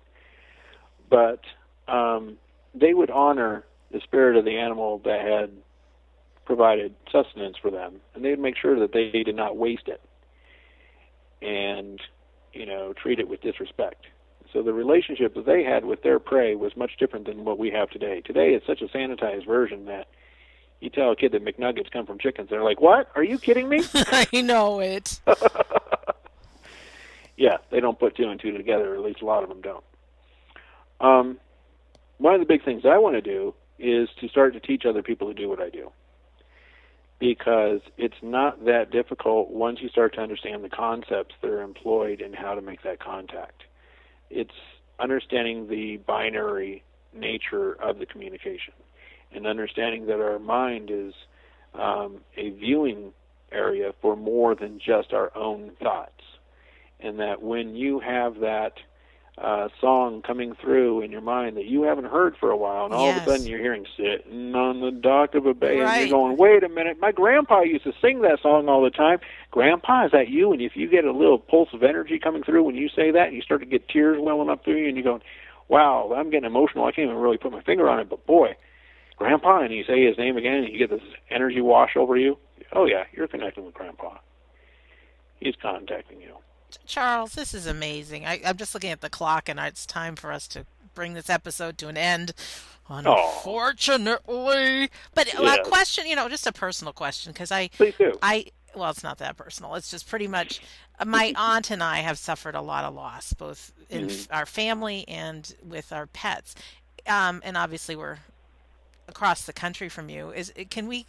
[1.09, 1.41] But
[1.87, 2.37] um,
[2.73, 5.51] they would honor the spirit of the animal that had
[6.45, 10.01] provided sustenance for them, and they'd make sure that they did not waste it,
[11.41, 11.99] and
[12.53, 14.05] you know treat it with disrespect.
[14.53, 17.71] So the relationship that they had with their prey was much different than what we
[17.71, 18.21] have today.
[18.21, 20.07] Today it's such a sanitized version that
[20.79, 23.09] you tell a kid that McNuggets come from chickens, they're like, "What?
[23.15, 25.19] Are you kidding me?" I know it.
[27.37, 28.93] yeah, they don't put two and two together.
[28.93, 29.83] or At least a lot of them don't.
[30.99, 31.39] Um,
[32.17, 35.01] one of the big things I want to do is to start to teach other
[35.01, 35.91] people to do what I do,
[37.17, 42.21] because it's not that difficult once you start to understand the concepts that are employed
[42.21, 43.63] and how to make that contact.
[44.35, 44.51] It's
[44.99, 48.73] understanding the binary nature of the communication,
[49.31, 51.13] and understanding that our mind is
[51.73, 53.13] um, a viewing
[53.51, 56.11] area for more than just our own thoughts.
[56.99, 58.73] And that when you have that
[59.37, 62.93] uh, song coming through in your mind that you haven't heard for a while, and
[62.93, 66.19] all of a sudden you're hearing "Sitting on the Dock of a Bay," and you're
[66.19, 66.99] going, "Wait a minute!
[66.99, 69.19] My grandpa used to sing that song all the time."
[69.49, 70.51] Grandpa, is that you?
[70.53, 73.27] And if you get a little pulse of energy coming through when you say that,
[73.27, 75.23] and you start to get tears welling up through you, and you're going,
[75.67, 76.85] "Wow, I'm getting emotional.
[76.85, 78.55] I can't even really put my finger on it, but boy."
[79.15, 82.37] Grandpa, and you say his name again, and you get this energy wash over you.
[82.71, 84.17] Oh yeah, you're connecting with Grandpa.
[85.39, 86.35] He's contacting you.
[86.85, 88.25] Charles, this is amazing.
[88.25, 91.29] I, I'm just looking at the clock, and it's time for us to bring this
[91.29, 92.33] episode to an end.
[92.89, 98.13] Unfortunately, but a question, you know, just a personal question, because I, Please do.
[98.21, 99.75] I, well, it's not that personal.
[99.75, 100.61] It's just pretty much
[101.05, 105.05] my aunt and I have suffered a lot of loss, both in f our family
[105.07, 106.55] and with our pets,
[107.07, 108.19] um, and obviously we're
[109.07, 110.31] across the country from you.
[110.31, 111.05] Is can we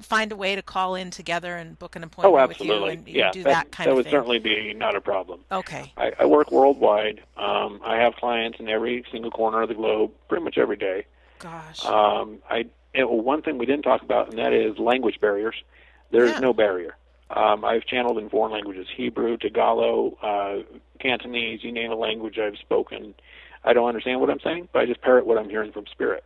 [0.00, 2.92] find a way to call in together and book an appointment Oh, with you absolutely.
[2.94, 4.12] and yeah, do that, that kind that of thing?
[4.12, 5.40] That would certainly be not a problem.
[5.50, 5.92] Okay.
[5.96, 7.22] I, I work worldwide.
[7.36, 11.06] Um, I have clients in every single corner of the globe, pretty much every day.
[11.38, 11.84] Gosh.
[11.84, 15.54] Um, I and one thing we didn't talk about, and that is language barriers.
[16.10, 16.40] There is Yeah.
[16.40, 16.96] no barrier.
[17.30, 20.58] Um, I've channeled in foreign languages: Hebrew, Tagalog, uh,
[20.98, 21.62] Cantonese.
[21.62, 23.14] You name a language, I've spoken.
[23.64, 26.24] I don't understand what I'm saying, but I just parrot what I'm hearing from spirit.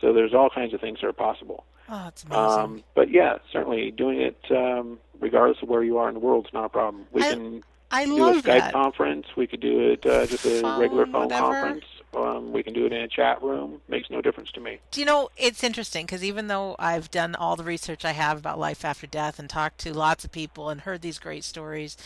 [0.00, 1.64] So there's all kinds of things that are possible.
[1.90, 2.44] Oh, it's amazing.
[2.44, 6.46] Um, but yeah, certainly doing it um, regardless of where you are in the world
[6.46, 7.06] is not a problem.
[7.12, 8.72] We I can I do a Skype that.
[8.72, 9.26] conference.
[9.36, 11.42] We could do it uh, just a Phone, regular phone whatever.
[11.52, 11.84] conference.
[12.12, 13.80] Um, we can do it in a chat room.
[13.88, 14.80] Makes no difference to me.
[14.90, 18.38] Do you know, it's interesting because even though I've done all the research I have
[18.38, 21.96] about life after death and talked to lots of people and heard these great stories,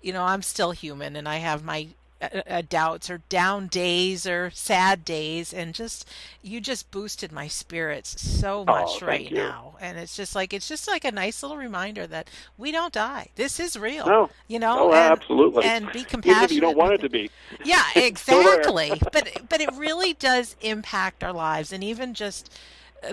[0.00, 1.88] you know, I'm still human and I have my
[2.22, 6.08] uh, uh, doubts or down days or sad days and just
[6.42, 9.36] you just boosted my spirits so much Oh, right you.
[9.36, 12.92] now and it's just like it's just like a nice little reminder that we don't
[12.92, 14.30] die this is real No.
[14.48, 15.64] you know Oh, and, absolutely.
[15.64, 17.30] and be Even compassionate if you don't want it to be.
[17.64, 18.92] yeah, exactly.
[19.12, 22.56] but but it really does impact our lives, and even just uh,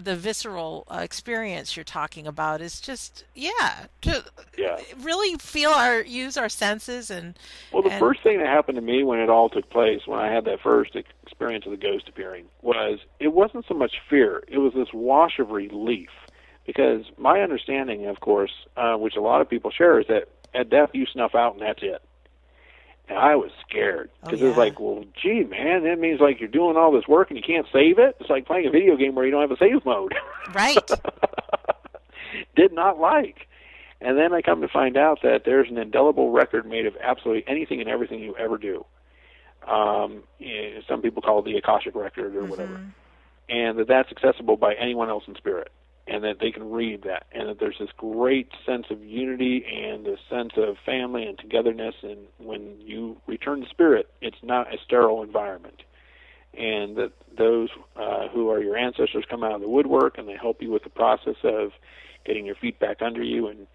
[0.01, 4.23] the visceral uh, experience you're talking about is just yeah to
[4.57, 4.77] Yeah.
[4.99, 7.37] really feel our use our senses and
[7.71, 10.19] Well, the and- first thing that happened to me when it all took place, when
[10.19, 14.43] I had that first experience of the ghost appearing, was it wasn't so much fear;
[14.47, 16.09] it was this wash of relief.
[16.65, 20.69] Because my understanding, of course, uh, which a lot of people share, is that at
[20.69, 22.01] death you snuff out and that's it.
[23.10, 24.49] And I was scared Oh, because yeah.
[24.49, 27.43] it's like, well, gee, man, that means like you're doing all this work and you
[27.45, 28.16] can't save it.
[28.20, 30.14] It's like playing a video game where you don't have a save mode.
[30.53, 30.78] right
[32.55, 33.47] did not like.
[34.01, 37.43] And then I come to find out that there's an indelible record made of absolutely
[37.47, 38.86] anything and everything you ever do.
[39.68, 40.24] Um,
[40.88, 42.80] some people call it the Akashic record or whatever,
[43.49, 45.70] and that that's accessible by anyone else in spirit,
[46.10, 50.07] and that they can read that, and that there's this great sense of unity and
[50.07, 51.95] a sense of family and togetherness.
[52.01, 55.84] And when you return to spirit, it's not a sterile environment
[56.57, 60.36] and that those uh, who are your ancestors come out of the woodwork and they
[60.36, 61.72] help you with the process of
[62.26, 63.68] getting your feet back under you and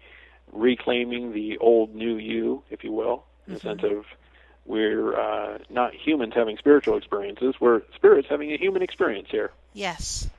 [0.51, 4.05] reclaiming the old new you, if you will, in the sense of
[4.65, 9.51] we're uh, not humans having spiritual experiences, we're spirits having a human experience here.
[9.73, 10.29] Yes.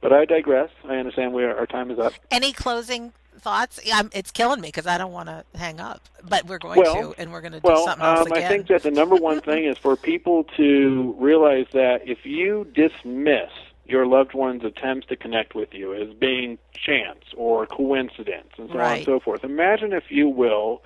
[0.00, 0.70] But I digress.
[0.84, 2.12] I understand we are, our time is up.
[2.30, 3.80] Any closing thoughts?
[3.84, 6.78] Yeah, I'm, it's killing me because I don't want to hang up, but we're going
[6.78, 8.44] Well, to, and we're going to do Well, something else um, again.
[8.44, 12.66] I think that the number one thing is for people to realize that if you
[12.74, 13.50] dismiss
[13.86, 18.78] your loved one's attempts to connect with you as being chance or coincidence and so
[18.78, 20.82] on and so forth, imagine if you will,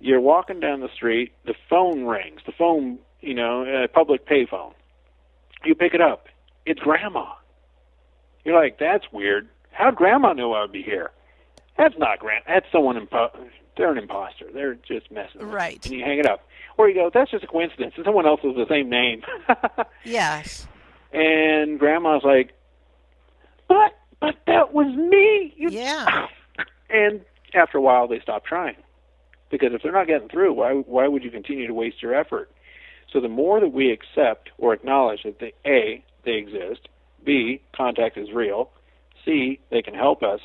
[0.00, 4.72] you're walking down the street, the phone rings, the phone, you know, a public payphone.
[5.64, 6.26] You pick it up.
[6.64, 7.32] It's grandma.
[8.48, 9.46] You're like, that's weird.
[9.72, 11.10] How'd grandma know I would be here?
[11.76, 12.44] That's not grand.
[12.46, 13.36] That's someone impo-
[13.76, 14.46] They're an imposter.
[14.54, 15.40] They're just messing.
[15.40, 15.84] with me." Right.
[15.84, 16.48] And you hang it up.
[16.78, 17.92] Or you go, that's just a coincidence.
[17.96, 19.22] And someone else has the same name.
[20.04, 20.66] yes.
[21.12, 22.54] and grandma's like,
[23.68, 25.52] but, but that was me.
[25.54, 26.26] You Yeah.
[26.88, 27.20] and
[27.52, 28.76] after a while, they stop trying
[29.50, 32.50] because if they're not getting through, why why would you continue to waste your effort?
[33.12, 36.88] So the more that we accept or acknowledge that they, a they exist,
[37.28, 38.70] b contact is real,
[39.24, 40.40] c they can help us,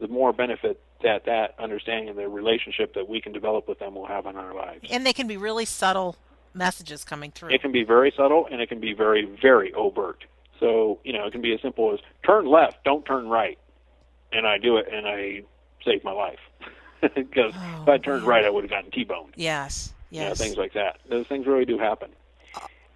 [0.00, 3.94] the more benefit that that understanding of the relationship that we can develop with them
[3.96, 4.86] will have on our lives.
[4.90, 6.16] And they can be really subtle
[6.54, 7.50] messages coming through.
[7.50, 10.24] It can be very subtle and it can be very very overt.
[10.60, 13.58] So you know it can be as simple as turn left, don't turn right,
[14.32, 15.42] and I do it and I
[15.84, 16.38] save my life
[17.02, 18.30] because Oh, if I turned man.
[18.30, 19.34] right, I would have gotten T-boned.
[19.36, 19.92] yes.
[20.10, 20.38] You know, Yes.
[20.38, 20.98] things like that.
[21.10, 22.10] Those things really do happen,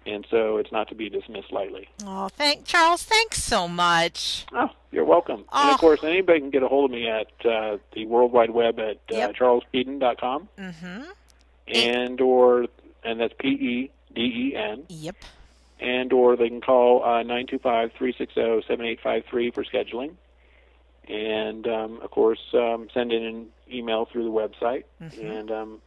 [0.05, 1.87] and so it's not to be dismissed lightly.
[2.05, 3.03] oh, thank Charles.
[3.03, 4.45] Thanks so much.
[4.53, 5.39] Oh, you're welcome.
[5.39, 5.73] And Oh.
[5.73, 8.79] of course, anybody can get a hold of me at uh, the World Wide Web
[8.79, 9.35] at uh, Yep.
[9.35, 11.01] charlespeden.com Mm-hmm.
[11.67, 12.65] and or
[13.03, 15.15] and that's P E D E N Yep.
[15.79, 20.13] and or they can call uh, 925-360-7853 for scheduling.
[21.07, 25.25] And um, of course, um, send in an email through the website, Mm-hmm.
[25.25, 25.81] and um,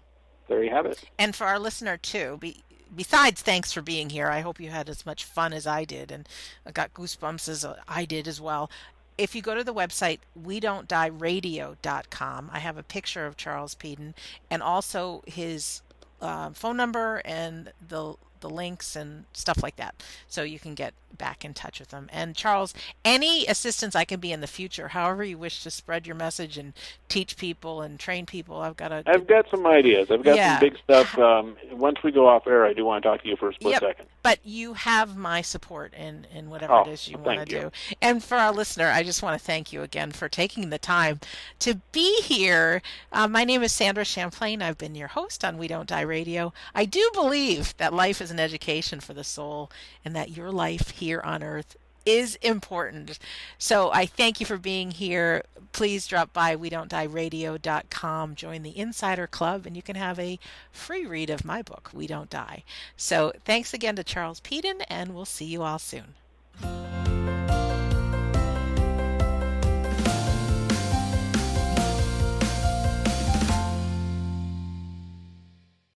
[0.48, 1.02] there you have it.
[1.18, 2.62] And for our listener too, be,
[2.94, 6.10] besides thanks for being here, I hope you had as much fun as I did,
[6.10, 6.28] and
[6.66, 8.70] I got goosebumps as I did as well.
[9.16, 13.36] If you go to the website we don't die radio.com, I have a picture of
[13.36, 14.14] Charles Peden
[14.50, 15.82] and also his
[16.20, 20.92] uh, phone number and the the links and stuff like that, so you can get
[21.18, 22.08] back in touch with them.
[22.12, 26.06] And Charles, any assistance I can be in the future, however you wish to spread
[26.06, 26.72] your message and
[27.08, 30.10] teach people and train people, I've got a I've got some ideas.
[30.10, 30.58] I've got Yeah.
[30.58, 31.18] some big stuff.
[31.18, 33.54] Um, once we go off air, I do want to talk to you for a
[33.54, 33.82] split Yep.
[33.82, 34.06] second.
[34.22, 37.54] But you have my support in, in whatever Oh, it is you well, want to
[37.54, 37.62] you.
[37.64, 37.70] do.
[38.00, 41.20] And for our listener, I just want to thank you again for taking the time
[41.60, 42.80] to be here.
[43.12, 44.62] Uh, my name is Sandra Champlain.
[44.62, 46.52] I've been your host on We Don't Die Radio.
[46.74, 49.70] I do believe that life is an education for the soul
[50.04, 51.76] and that your life here on earth
[52.06, 53.18] is important.
[53.58, 55.42] So I thank you for being here.
[55.72, 60.18] Please drop by we don't die radio.com, join the Insider Club, and you can have
[60.18, 60.38] a
[60.72, 62.62] free read of my book, We Don't Die.
[62.96, 66.14] So thanks again to Charles Peden, and we'll see you all soon.